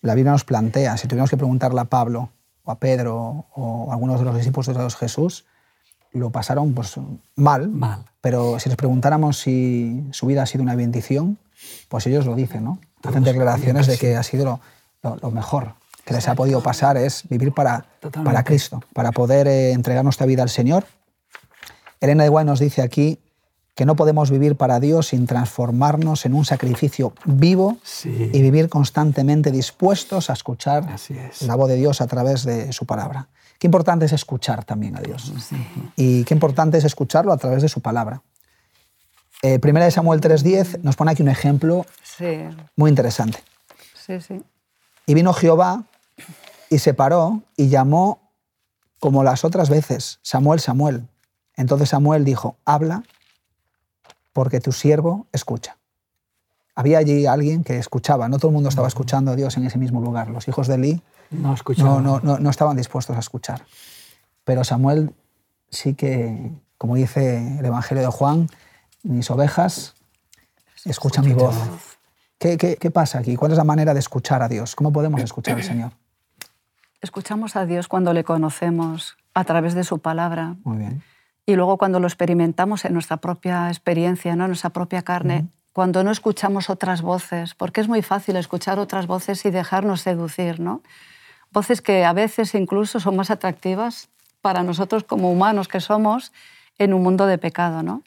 la 0.00 0.14
Biblia 0.14 0.32
nos 0.32 0.44
plantea, 0.44 0.96
si 0.96 1.08
tuviéramos 1.08 1.30
que 1.30 1.36
preguntarle 1.36 1.80
a 1.80 1.84
Pablo 1.84 2.30
o 2.64 2.70
a 2.70 2.78
Pedro 2.78 3.46
o 3.54 3.90
a 3.90 3.94
algunos 3.94 4.20
de 4.20 4.26
los 4.26 4.36
discípulos 4.36 4.66
de 4.66 4.90
Jesús, 4.90 5.44
lo 6.12 6.30
pasaron 6.30 6.74
pues, 6.74 6.94
mal, 7.34 7.68
mal, 7.68 8.04
pero 8.20 8.58
si 8.58 8.68
les 8.68 8.76
preguntáramos 8.76 9.38
si 9.38 10.06
su 10.12 10.26
vida 10.26 10.42
ha 10.42 10.46
sido 10.46 10.62
una 10.62 10.74
bendición, 10.74 11.38
pues 11.88 12.06
ellos 12.06 12.24
lo 12.26 12.34
dicen, 12.34 12.64
¿no? 12.64 12.78
Hacen 13.02 13.24
declaraciones 13.24 13.86
de 13.86 13.98
que 13.98 14.16
ha 14.16 14.22
sido 14.22 14.60
lo, 15.02 15.30
mejor 15.30 15.74
que 16.04 16.14
les 16.14 16.26
ha 16.28 16.34
podido 16.34 16.62
pasar 16.62 16.96
es 16.96 17.28
vivir 17.28 17.52
para, 17.52 17.84
para 18.24 18.42
Cristo, 18.42 18.82
para 18.94 19.12
poder 19.12 19.46
eh, 19.46 19.72
entregar 19.72 20.02
nuestra 20.04 20.26
vida 20.26 20.42
al 20.42 20.48
Señor 20.48 20.84
Elena 22.00 22.22
de 22.22 22.28
Guay 22.28 22.44
nos 22.44 22.60
dice 22.60 22.82
aquí 22.82 23.18
que 23.74 23.86
no 23.86 23.94
podemos 23.94 24.30
vivir 24.30 24.56
para 24.56 24.80
Dios 24.80 25.08
sin 25.08 25.26
transformarnos 25.26 26.26
en 26.26 26.34
un 26.34 26.44
sacrificio 26.44 27.12
vivo 27.24 27.78
y 28.04 28.42
vivir 28.42 28.68
constantemente 28.68 29.52
dispuestos 29.52 30.30
a 30.30 30.32
escuchar 30.32 30.84
la 31.42 31.54
voz 31.54 31.68
de 31.68 31.76
Dios 31.76 32.00
a 32.00 32.08
través 32.08 32.44
de 32.44 32.72
su 32.72 32.86
palabra. 32.86 33.28
Qué 33.58 33.68
importante 33.68 34.06
es 34.06 34.12
escuchar 34.12 34.64
también 34.64 34.96
a 34.96 35.00
Dios. 35.00 35.32
Y 35.94 36.24
qué 36.24 36.34
importante 36.34 36.78
es 36.78 36.84
escucharlo 36.84 37.32
a 37.32 37.36
través 37.36 37.62
de 37.62 37.68
su 37.68 37.80
palabra. 37.80 38.22
Eh, 39.42 39.60
primera 39.60 39.84
de 39.84 39.92
Samuel 39.92 40.20
3.10 40.20 40.80
nos 40.82 40.96
pone 40.96 41.12
aquí 41.12 41.22
un 41.22 41.28
ejemplo 41.28 41.86
muy 42.74 42.90
interesante. 42.90 43.38
Y 45.06 45.14
vino 45.14 45.32
Jehová 45.32 45.84
y 46.68 46.78
se 46.78 46.94
paró 46.94 47.42
y 47.56 47.68
llamó 47.68 48.32
como 48.98 49.22
las 49.22 49.44
otras 49.44 49.70
veces, 49.70 50.18
Samuel, 50.22 50.58
Samuel. 50.60 51.06
Entonces 51.58 51.88
Samuel 51.88 52.24
dijo, 52.24 52.56
habla 52.64 53.02
porque 54.32 54.60
tu 54.60 54.70
siervo 54.70 55.26
escucha. 55.32 55.76
Había 56.76 56.98
allí 56.98 57.26
alguien 57.26 57.64
que 57.64 57.78
escuchaba, 57.78 58.28
no 58.28 58.38
todo 58.38 58.50
el 58.50 58.54
mundo 58.54 58.68
estaba 58.68 58.86
escuchando 58.86 59.32
a 59.32 59.36
Dios 59.36 59.56
en 59.56 59.66
ese 59.66 59.76
mismo 59.76 60.00
lugar. 60.00 60.30
Los 60.30 60.46
hijos 60.46 60.68
de 60.68 60.76
Eli 60.76 61.02
no, 61.32 61.56
no, 62.00 62.20
no, 62.20 62.38
no 62.38 62.50
estaban 62.50 62.76
dispuestos 62.76 63.16
a 63.16 63.18
escuchar. 63.18 63.64
Pero 64.44 64.62
Samuel 64.62 65.12
sí 65.68 65.94
que, 65.94 66.52
como 66.78 66.94
dice 66.94 67.58
el 67.58 67.66
Evangelio 67.66 68.04
de 68.04 68.08
Juan, 68.08 68.46
mis 69.02 69.28
ovejas 69.28 69.94
escuchan 70.84 71.24
mi 71.24 71.32
voz. 71.32 71.56
¿Qué, 72.38 72.56
qué, 72.56 72.76
qué 72.76 72.92
pasa 72.92 73.18
aquí? 73.18 73.34
¿Cuál 73.34 73.50
es 73.50 73.58
la 73.58 73.64
manera 73.64 73.94
de 73.94 73.98
escuchar 73.98 74.44
a 74.44 74.48
Dios? 74.48 74.76
¿Cómo 74.76 74.92
podemos 74.92 75.20
escuchar 75.20 75.56
al 75.56 75.64
Señor? 75.64 75.90
Escuchamos 77.00 77.56
a 77.56 77.66
Dios 77.66 77.88
cuando 77.88 78.12
le 78.12 78.22
conocemos 78.22 79.16
a 79.34 79.42
través 79.42 79.74
de 79.74 79.82
su 79.82 79.98
palabra. 79.98 80.54
Muy 80.62 80.78
bien 80.78 81.02
y 81.48 81.56
luego 81.56 81.78
cuando 81.78 81.98
lo 81.98 82.06
experimentamos 82.06 82.84
en 82.84 82.92
nuestra 82.92 83.16
propia 83.16 83.68
experiencia, 83.68 84.36
¿no? 84.36 84.44
en 84.44 84.50
nuestra 84.50 84.68
propia 84.68 85.00
carne, 85.00 85.48
cuando 85.72 86.04
no 86.04 86.10
escuchamos 86.10 86.68
otras 86.68 87.00
voces, 87.00 87.54
porque 87.54 87.80
es 87.80 87.88
muy 87.88 88.02
fácil 88.02 88.36
escuchar 88.36 88.78
otras 88.78 89.06
voces 89.06 89.46
y 89.46 89.50
dejarnos 89.50 90.02
seducir, 90.02 90.60
¿no? 90.60 90.82
Voces 91.50 91.80
que 91.80 92.04
a 92.04 92.12
veces 92.12 92.54
incluso 92.54 93.00
son 93.00 93.16
más 93.16 93.30
atractivas 93.30 94.10
para 94.42 94.62
nosotros 94.62 95.04
como 95.04 95.32
humanos 95.32 95.68
que 95.68 95.80
somos 95.80 96.32
en 96.76 96.92
un 96.92 97.02
mundo 97.02 97.24
de 97.24 97.38
pecado, 97.38 97.82
¿no? 97.82 98.02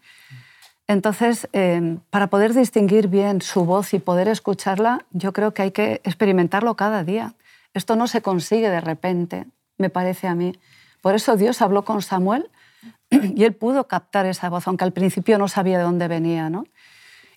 Entonces, 0.85 1.49
em, 1.51 1.97
para 2.11 2.27
poder 2.27 2.53
distinguir 2.53 3.07
bien 3.07 3.41
su 3.41 3.65
voz 3.65 3.95
y 3.95 3.99
poder 3.99 4.27
escucharla, 4.27 5.03
yo 5.09 5.33
creo 5.33 5.51
que 5.55 5.63
hay 5.63 5.71
que 5.71 5.99
experimentarlo 6.03 6.75
cada 6.75 7.03
día. 7.03 7.33
Esto 7.73 7.95
no 7.95 8.05
se 8.05 8.21
consigue 8.21 8.69
de 8.69 8.81
repente, 8.81 9.47
me 9.79 9.89
parece 9.89 10.27
a 10.27 10.35
mí. 10.35 10.53
Por 11.01 11.15
eso 11.15 11.37
Dios 11.37 11.63
habló 11.63 11.85
con 11.85 12.03
Samuel 12.03 12.51
y 13.35 13.43
él 13.43 13.53
pudo 13.53 13.87
captar 13.87 14.25
esa 14.25 14.49
voz, 14.49 14.67
aunque 14.67 14.83
al 14.83 14.93
principio 14.93 15.37
no 15.37 15.47
sabía 15.47 15.77
de 15.77 15.83
dónde 15.83 16.07
venía. 16.07 16.49
¿no? 16.49 16.65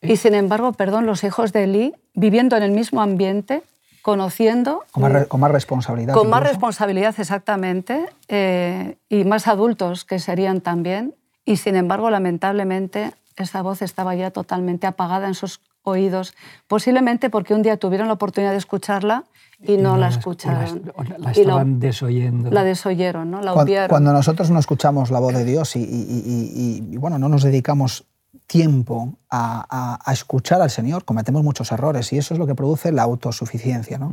Y 0.01 0.17
sin 0.17 0.35
embargo, 0.35 0.73
perdón, 0.73 1.07
los 1.07 1.25
hijos 1.25 1.53
de 1.53 1.65
Eli, 1.65 1.95
viviendo 2.15 2.57
en 2.57 2.63
el 2.63 2.71
mismo 2.71 3.03
ambiente, 3.03 3.63
conociendo... 4.03 4.85
Con 4.93 5.03
más, 5.03 5.27
con 5.27 5.41
más 5.41 5.51
responsabilidad. 5.51 6.15
Con 6.15 6.29
más 6.29 6.43
responsabilidad, 6.43 7.15
exactamente, 7.19 8.07
eh, 8.29 8.97
y 9.09 9.25
más 9.25 9.49
adultos 9.49 10.05
que 10.05 10.19
serían 10.19 10.61
también. 10.61 11.15
Y 11.47 11.57
sin 11.57 11.77
embargo, 11.77 12.11
lamentablemente, 12.11 13.13
esa 13.37 13.63
voz 13.63 13.83
estaba 13.83 14.15
ya 14.15 14.31
totalmente 14.31 14.87
apagada 14.87 15.27
en 15.27 15.35
sus 15.35 15.61
oídos, 15.83 16.35
posiblemente 16.67 17.31
porque 17.31 17.55
un 17.55 17.63
día 17.63 17.77
tuvieron 17.77 18.09
la 18.09 18.15
oportunidad 18.15 18.53
de 18.53 18.59
escucharla 18.59 19.25
y 19.61 19.77
no, 19.77 19.97
la 19.97 20.09
escucharon. 20.09 20.93
La, 21.19 21.31
estaban 21.31 21.79
desoyendo. 21.79 22.51
La 22.51 22.65
desoyeron, 22.65 23.31
¿no? 23.31 23.41
La 23.41 23.55
obviaron. 23.55 23.89
Cuando 23.89 24.13
nosotros 24.13 24.51
no 24.51 24.59
escuchamos 24.59 25.11
la 25.11 25.21
voz 25.21 25.35
de 25.35 25.45
Dios 25.45 25.77
y, 25.77 26.97
bueno, 26.99 27.19
no 27.19 27.29
nos 27.29 27.43
dedicamos 27.43 28.05
tiempo 28.47 29.17
a, 29.31 29.99
escuchar 30.13 30.61
al 30.61 30.71
Señor, 30.71 31.05
cometemos 31.05 31.43
muchos 31.43 31.71
errores 31.73 32.13
y 32.13 32.19
eso 32.19 32.35
es 32.35 32.41
lo 32.41 32.47
que 32.47 32.55
produce 32.55 32.93
la 32.93 33.03
autosuficiencia. 33.03 33.99
¿no? 33.99 34.13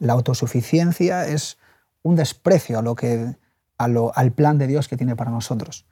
La 0.00 0.12
autosuficiencia 0.12 1.26
es 1.26 1.58
un 2.02 2.16
desprecio 2.16 2.78
a 2.78 2.82
lo 2.82 2.94
que, 2.94 3.34
a 3.78 3.88
lo, 3.88 4.12
al 4.14 4.32
plan 4.32 4.58
de 4.58 4.66
Dios 4.66 4.88
que 4.88 4.96
tiene 4.96 5.16
para 5.16 5.30
nosotros. 5.30 5.86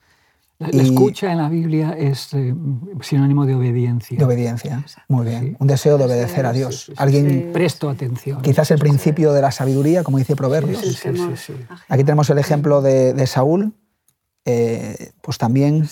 La, 0.70 0.83
escucha 0.83 1.33
en 1.33 1.38
la 1.38 1.48
Biblia 1.48 1.94
es 1.98 2.33
eh, 2.35 2.55
sinónimo 3.01 3.46
de 3.46 3.55
obediencia. 3.55 4.18
De 4.18 4.25
obediencia, 4.25 4.85
muy 5.09 5.27
bien. 5.27 5.57
Un 5.59 5.66
deseo 5.66 5.98
de 5.98 6.05
obedecer 6.05 6.46
a 6.46 6.53
Dios. 6.53 6.92
Alguien 6.96 7.51
presto 7.53 7.88
atención. 7.88 8.42
Quizás 8.42 8.70
el 8.70 8.79
principio 8.79 9.33
de 9.33 9.42
la 9.42 9.51
sabiduría, 9.51 10.05
como 10.05 10.18
dice 10.18 10.37
Proverbios. 10.37 11.05
Aquí 11.88 12.05
tenemos 12.05 12.31
el 12.31 12.38
ejemplo 12.38 12.83
de, 12.83 13.27
Saúl, 13.27 13.72
eh, 14.44 15.12
pues 15.20 15.38
también 15.38 15.88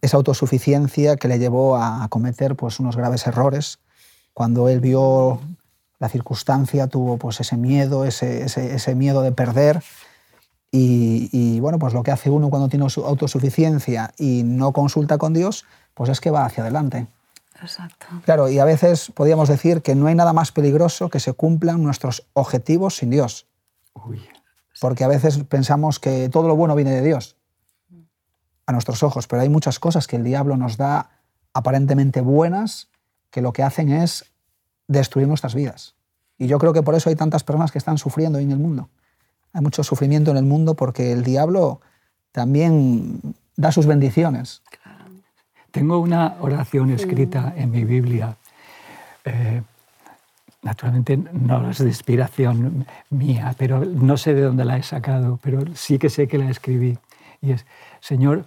esa 0.00 0.16
autosuficiencia 0.16 1.16
que 1.16 1.28
le 1.28 1.38
llevó 1.38 1.76
a 1.76 2.06
cometer 2.08 2.56
pues, 2.56 2.80
unos 2.80 2.96
graves 2.96 3.26
errores. 3.26 3.78
Cuando 4.32 4.68
él 4.68 4.80
vio 4.80 5.40
la 5.98 6.08
circunstancia, 6.08 6.88
tuvo 6.88 7.16
pues, 7.16 7.40
ese 7.40 7.56
miedo, 7.56 8.04
ese, 8.04 8.44
ese 8.44 8.94
miedo 8.94 9.22
de 9.22 9.32
perder 9.32 9.82
y, 10.76 11.60
bueno, 11.60 11.78
pues 11.78 11.94
lo 11.94 12.02
que 12.02 12.10
hace 12.10 12.30
uno 12.30 12.50
cuando 12.50 12.68
tiene 12.68 12.84
autosuficiencia 12.84 14.12
y 14.18 14.42
no 14.42 14.72
consulta 14.72 15.18
con 15.18 15.32
Dios, 15.32 15.64
pues 15.94 16.10
es 16.10 16.20
que 16.20 16.32
va 16.32 16.44
hacia 16.44 16.64
adelante. 16.64 17.06
Exacto. 17.60 18.06
Claro, 18.24 18.48
y 18.48 18.58
a 18.58 18.64
veces 18.64 19.12
podríamos 19.14 19.48
decir 19.48 19.82
que 19.82 19.94
no 19.94 20.08
hay 20.08 20.16
nada 20.16 20.32
más 20.32 20.50
peligroso 20.50 21.10
que 21.10 21.20
se 21.20 21.32
cumplan 21.32 21.82
nuestros 21.82 22.26
objetivos 22.32 22.96
sin 22.96 23.10
Dios. 23.10 23.46
Porque 24.80 25.04
a 25.04 25.08
veces 25.08 25.38
pensamos 25.44 26.00
que 26.00 26.28
todo 26.28 26.48
lo 26.48 26.56
bueno 26.56 26.74
viene 26.74 26.90
de 26.90 27.02
Dios, 27.02 27.36
a 28.66 28.72
nuestros 28.72 29.04
ojos, 29.04 29.28
pero 29.28 29.42
hay 29.42 29.48
muchas 29.48 29.78
cosas 29.78 30.08
que 30.08 30.16
el 30.16 30.24
diablo 30.24 30.56
nos 30.56 30.76
da 30.76 31.10
aparentemente 31.52 32.20
buenas 32.20 32.88
que 33.30 33.42
lo 33.42 33.52
que 33.52 33.62
hacen 33.62 33.92
es 33.92 34.24
destruir 34.88 35.28
nuestras 35.28 35.54
vidas. 35.54 35.94
Y 36.36 36.48
yo 36.48 36.58
creo 36.58 36.72
que 36.72 36.82
por 36.82 36.96
eso 36.96 37.10
hay 37.10 37.14
tantas 37.14 37.44
personas 37.44 37.70
que 37.70 37.78
están 37.78 37.96
sufriendo 37.96 38.38
hoy 38.38 38.44
en 38.44 38.50
el 38.50 38.58
mundo. 38.58 38.88
Hay 39.54 39.62
mucho 39.62 39.84
sufrimiento 39.84 40.32
en 40.32 40.36
el 40.36 40.44
mundo 40.44 40.74
porque 40.74 41.12
el 41.12 41.22
diablo 41.22 41.80
también 42.32 43.20
da 43.56 43.70
sus 43.70 43.86
bendiciones. 43.86 44.62
Tengo 45.70 45.98
una 45.98 46.36
oración 46.40 46.90
escrita 46.90 47.54
en 47.56 47.70
mi 47.70 47.84
Biblia. 47.84 48.36
Eh, 49.24 49.62
naturalmente 50.62 51.16
no 51.16 51.70
es 51.70 51.78
de 51.78 51.86
inspiración 51.86 52.86
mía, 53.10 53.54
pero 53.56 53.84
no 53.84 54.16
sé 54.16 54.34
de 54.34 54.42
dónde 54.42 54.64
la 54.64 54.76
he 54.76 54.82
sacado, 54.82 55.38
pero 55.42 55.62
sí 55.74 55.98
que 55.98 56.10
sé 56.10 56.26
que 56.26 56.38
la 56.38 56.50
escribí. 56.50 56.98
Y 57.40 57.52
es, 57.52 57.64
Señor, 58.00 58.46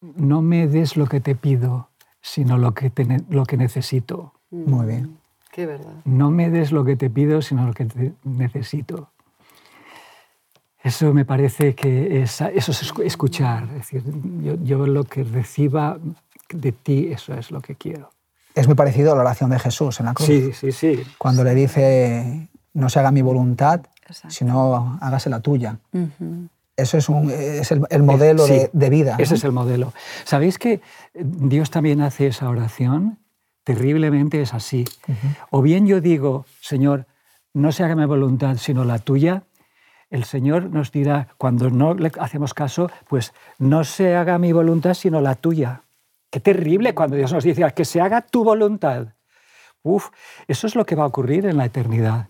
no 0.00 0.40
me 0.40 0.66
des 0.66 0.96
lo 0.96 1.06
que 1.06 1.20
te 1.20 1.34
pido, 1.34 1.88
sino 2.22 2.56
lo 2.56 2.72
que, 2.72 2.90
lo 3.28 3.44
que 3.44 3.56
necesito. 3.56 4.32
Muy 4.50 4.86
bien. 4.86 5.18
Qué 5.52 5.66
verdad. 5.66 5.92
No 6.04 6.30
me 6.30 6.48
des 6.48 6.72
lo 6.72 6.84
que 6.84 6.96
te 6.96 7.10
pido, 7.10 7.42
sino 7.42 7.66
lo 7.66 7.74
que 7.74 8.12
necesito. 8.24 9.10
Eso 10.82 11.12
me 11.12 11.24
parece 11.24 11.74
que 11.74 12.22
es, 12.22 12.40
eso 12.40 12.72
es 12.72 12.92
escuchar. 13.04 13.64
Es 13.64 13.90
decir, 13.90 14.02
yo, 14.62 14.86
lo 14.86 15.04
que 15.04 15.24
reciba 15.24 15.98
de 16.48 16.72
ti, 16.72 17.08
eso 17.12 17.34
es 17.34 17.50
lo 17.50 17.60
que 17.60 17.74
quiero. 17.74 18.10
Es 18.54 18.66
muy 18.66 18.74
parecido 18.74 19.12
a 19.12 19.14
la 19.14 19.20
oración 19.20 19.50
de 19.50 19.58
Jesús 19.58 20.00
en 20.00 20.06
la 20.06 20.14
cruz. 20.14 20.26
Sí, 20.26 20.52
sí, 20.52 20.72
sí. 20.72 21.02
Cuando 21.18 21.44
le 21.44 21.54
dice, 21.54 22.48
no 22.72 22.88
se 22.88 22.98
haga 22.98 23.10
mi 23.10 23.22
voluntad, 23.22 23.82
sino 24.28 24.98
hágase 25.00 25.30
la 25.30 25.40
tuya. 25.40 25.78
eso 26.76 26.96
es, 26.96 27.08
un, 27.08 27.30
es 27.30 27.70
el, 27.70 28.02
modelo 28.02 28.46
de, 28.46 28.90
vida. 28.90 29.16
Ese 29.18 29.34
es 29.34 29.44
el 29.44 29.52
modelo. 29.52 29.92
¿Sabéis 30.24 30.58
que 30.58 30.80
Dios 31.14 31.70
también 31.70 32.00
hace 32.00 32.28
esa 32.28 32.48
oración? 32.48 33.18
Terriblemente 33.64 34.40
es 34.40 34.54
así. 34.54 34.86
O 35.50 35.60
bien 35.60 35.86
yo 35.86 36.00
digo, 36.00 36.46
Señor, 36.60 37.06
no 37.52 37.70
se 37.70 37.84
haga 37.84 37.94
mi 37.94 38.06
voluntad 38.06 38.56
sino 38.56 38.84
la 38.84 38.98
tuya, 38.98 39.44
el 40.10 40.24
Señor 40.24 40.70
nos 40.70 40.92
dirá, 40.92 41.28
cuando 41.38 41.70
no 41.70 41.94
le 41.94 42.10
hacemos 42.18 42.52
caso, 42.52 42.90
pues 43.08 43.32
no 43.58 43.84
se 43.84 44.16
haga 44.16 44.38
mi 44.38 44.52
voluntad 44.52 44.94
sino 44.94 45.20
la 45.20 45.36
tuya. 45.36 45.82
Qué 46.30 46.40
terrible 46.40 46.94
cuando 46.94 47.16
Dios 47.16 47.32
nos 47.32 47.44
dice 47.44 47.64
que 47.74 47.84
se 47.84 48.00
haga 48.00 48.20
tu 48.20 48.44
voluntad. 48.44 49.14
Uf, 49.82 50.08
eso 50.46 50.66
es 50.66 50.74
lo 50.74 50.84
que 50.84 50.94
va 50.94 51.04
a 51.04 51.06
ocurrir 51.06 51.46
en 51.46 51.56
la 51.56 51.64
eternidad. 51.64 52.26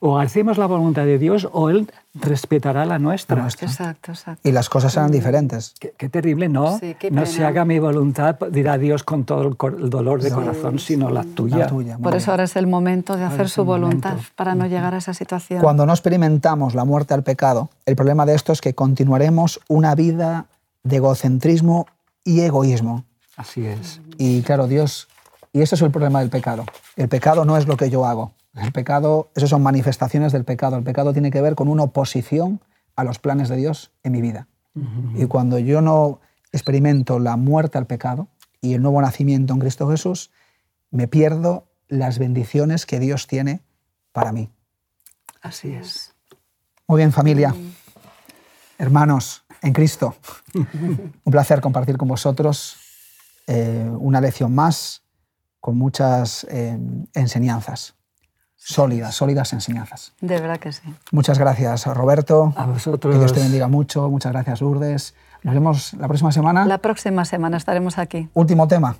O, 0.00 0.18
hacemos 0.18 0.56
la 0.56 0.64
voluntad 0.64 1.04
de 1.04 1.18
Dios 1.18 1.46
o 1.52 1.68
Él 1.68 1.92
respetará 2.14 2.86
la 2.86 2.98
nuestra. 2.98 3.44
Exacto, 3.44 4.12
exacto. 4.12 4.48
Y 4.48 4.52
las 4.52 4.70
cosas 4.70 4.94
serán 4.94 5.10
diferentes. 5.10 5.74
Qué, 5.78 6.08
terrible, 6.08 6.48
¿no? 6.48 6.80
no 7.10 7.26
se 7.26 7.44
haga 7.44 7.66
mi 7.66 7.78
voluntad, 7.78 8.38
dirá 8.50 8.78
Dios 8.78 9.02
con 9.02 9.24
todo 9.24 9.48
el, 9.48 9.90
dolor 9.90 10.22
de 10.22 10.30
corazón, 10.30 10.78
sino 10.78 11.10
la 11.10 11.24
tuya. 11.24 11.68
Por 12.02 12.16
eso 12.16 12.30
ahora 12.30 12.44
es 12.44 12.56
el 12.56 12.66
momento 12.66 13.18
de 13.18 13.24
hacer 13.24 13.50
su 13.50 13.64
voluntad, 13.64 14.16
para 14.34 14.54
no 14.54 14.66
llegar 14.66 14.94
a 14.94 14.98
esa 14.98 15.12
situación. 15.12 15.60
Cuando 15.60 15.84
no 15.84 15.92
experimentamos 15.92 16.74
la 16.74 16.86
muerte 16.86 17.12
al 17.12 17.22
pecado, 17.22 17.68
el 17.84 17.96
problema 17.96 18.24
de 18.24 18.34
esto 18.34 18.52
es 18.52 18.62
que 18.62 18.74
continuaremos 18.74 19.60
una 19.68 19.94
vida 19.94 20.46
de 20.84 20.96
egocentrismo 20.96 21.86
y 22.24 22.40
egoísmo. 22.40 23.04
Así 23.36 23.66
es. 23.66 24.00
Y 24.16 24.42
claro, 24.42 24.66
Dios 24.66 25.08
y 25.52 25.62
ese 25.62 25.74
es 25.74 25.82
el 25.82 25.90
problema 25.90 26.20
del 26.20 26.30
pecado. 26.30 26.64
El 26.96 27.08
pecado 27.08 27.44
no 27.44 27.56
es 27.56 27.66
lo 27.66 27.76
que 27.76 27.90
yo 27.90 28.06
hago. 28.06 28.32
El 28.54 28.72
pecado, 28.72 29.30
esas 29.34 29.50
son 29.50 29.62
manifestaciones 29.62 30.32
del 30.32 30.44
pecado. 30.44 30.76
El 30.76 30.84
pecado 30.84 31.12
tiene 31.12 31.30
que 31.30 31.40
ver 31.40 31.54
con 31.54 31.68
una 31.68 31.84
oposición 31.84 32.60
a 32.96 33.04
los 33.04 33.18
planes 33.18 33.48
de 33.48 33.56
Dios 33.56 33.92
en 34.02 34.12
mi 34.12 34.20
vida. 34.20 34.46
Y 35.16 35.26
cuando 35.26 35.58
yo 35.58 35.80
no 35.80 36.20
experimento 36.52 37.18
la 37.18 37.36
muerte 37.36 37.78
al 37.78 37.86
pecado 37.86 38.28
y 38.60 38.74
el 38.74 38.82
nuevo 38.82 39.00
nacimiento 39.00 39.52
en 39.52 39.60
Cristo 39.60 39.88
Jesús, 39.88 40.30
me 40.90 41.08
pierdo 41.08 41.66
las 41.88 42.18
bendiciones 42.18 42.86
que 42.86 43.00
Dios 43.00 43.26
tiene 43.26 43.62
para 44.12 44.32
mí. 44.32 44.50
Así 45.42 45.72
es. 45.72 46.14
Muy 46.86 46.98
bien, 46.98 47.12
familia. 47.12 47.54
Hermanos 48.78 49.44
en 49.62 49.72
Cristo, 49.72 50.14
un 50.54 51.32
placer 51.32 51.60
compartir 51.60 51.98
con 51.98 52.08
vosotros 52.08 52.76
eh, 53.46 53.90
una 53.98 54.20
lección 54.20 54.54
más 54.54 55.02
con 55.60 55.76
muchas 55.76 56.44
eh, 56.50 56.78
enseñanzas, 57.14 57.94
sólidas, 58.56 59.14
sólidas 59.14 59.52
enseñanzas. 59.52 60.14
De 60.20 60.40
verdad 60.40 60.58
que 60.58 60.72
sí. 60.72 60.82
Muchas 61.12 61.38
gracias, 61.38 61.86
Roberto. 61.86 62.52
A 62.56 62.66
vosotros. 62.66 63.14
Que 63.14 63.18
Dios 63.18 63.32
te 63.32 63.40
bendiga 63.40 63.68
mucho. 63.68 64.08
Muchas 64.08 64.32
gracias, 64.32 64.60
Lourdes. 64.60 65.14
Nos 65.42 65.54
vemos 65.54 65.94
la 65.94 66.08
próxima 66.08 66.32
semana. 66.32 66.66
La 66.66 66.78
próxima 66.78 67.24
semana 67.24 67.56
estaremos 67.56 67.98
aquí. 67.98 68.28
Último 68.34 68.68
tema. 68.68 68.96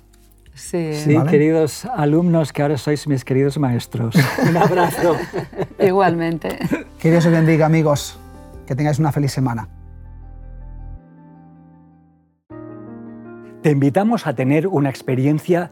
Sí, 0.53 0.93
sí 0.93 1.17
queridos 1.29 1.85
alumnos, 1.85 2.51
que 2.51 2.61
ahora 2.61 2.77
sois 2.77 3.07
mis 3.07 3.23
queridos 3.23 3.57
maestros. 3.57 4.15
Un 4.49 4.57
abrazo. 4.57 5.15
Igualmente. 5.79 6.59
Que 6.99 7.09
Dios 7.09 7.25
os 7.25 7.31
bendiga, 7.31 7.65
amigos. 7.65 8.19
Que 8.65 8.75
tengáis 8.75 8.99
una 8.99 9.11
feliz 9.11 9.31
semana. 9.31 9.69
Te 13.61 13.69
invitamos 13.69 14.25
a 14.25 14.33
tener 14.33 14.67
una 14.67 14.89
experiencia 14.89 15.71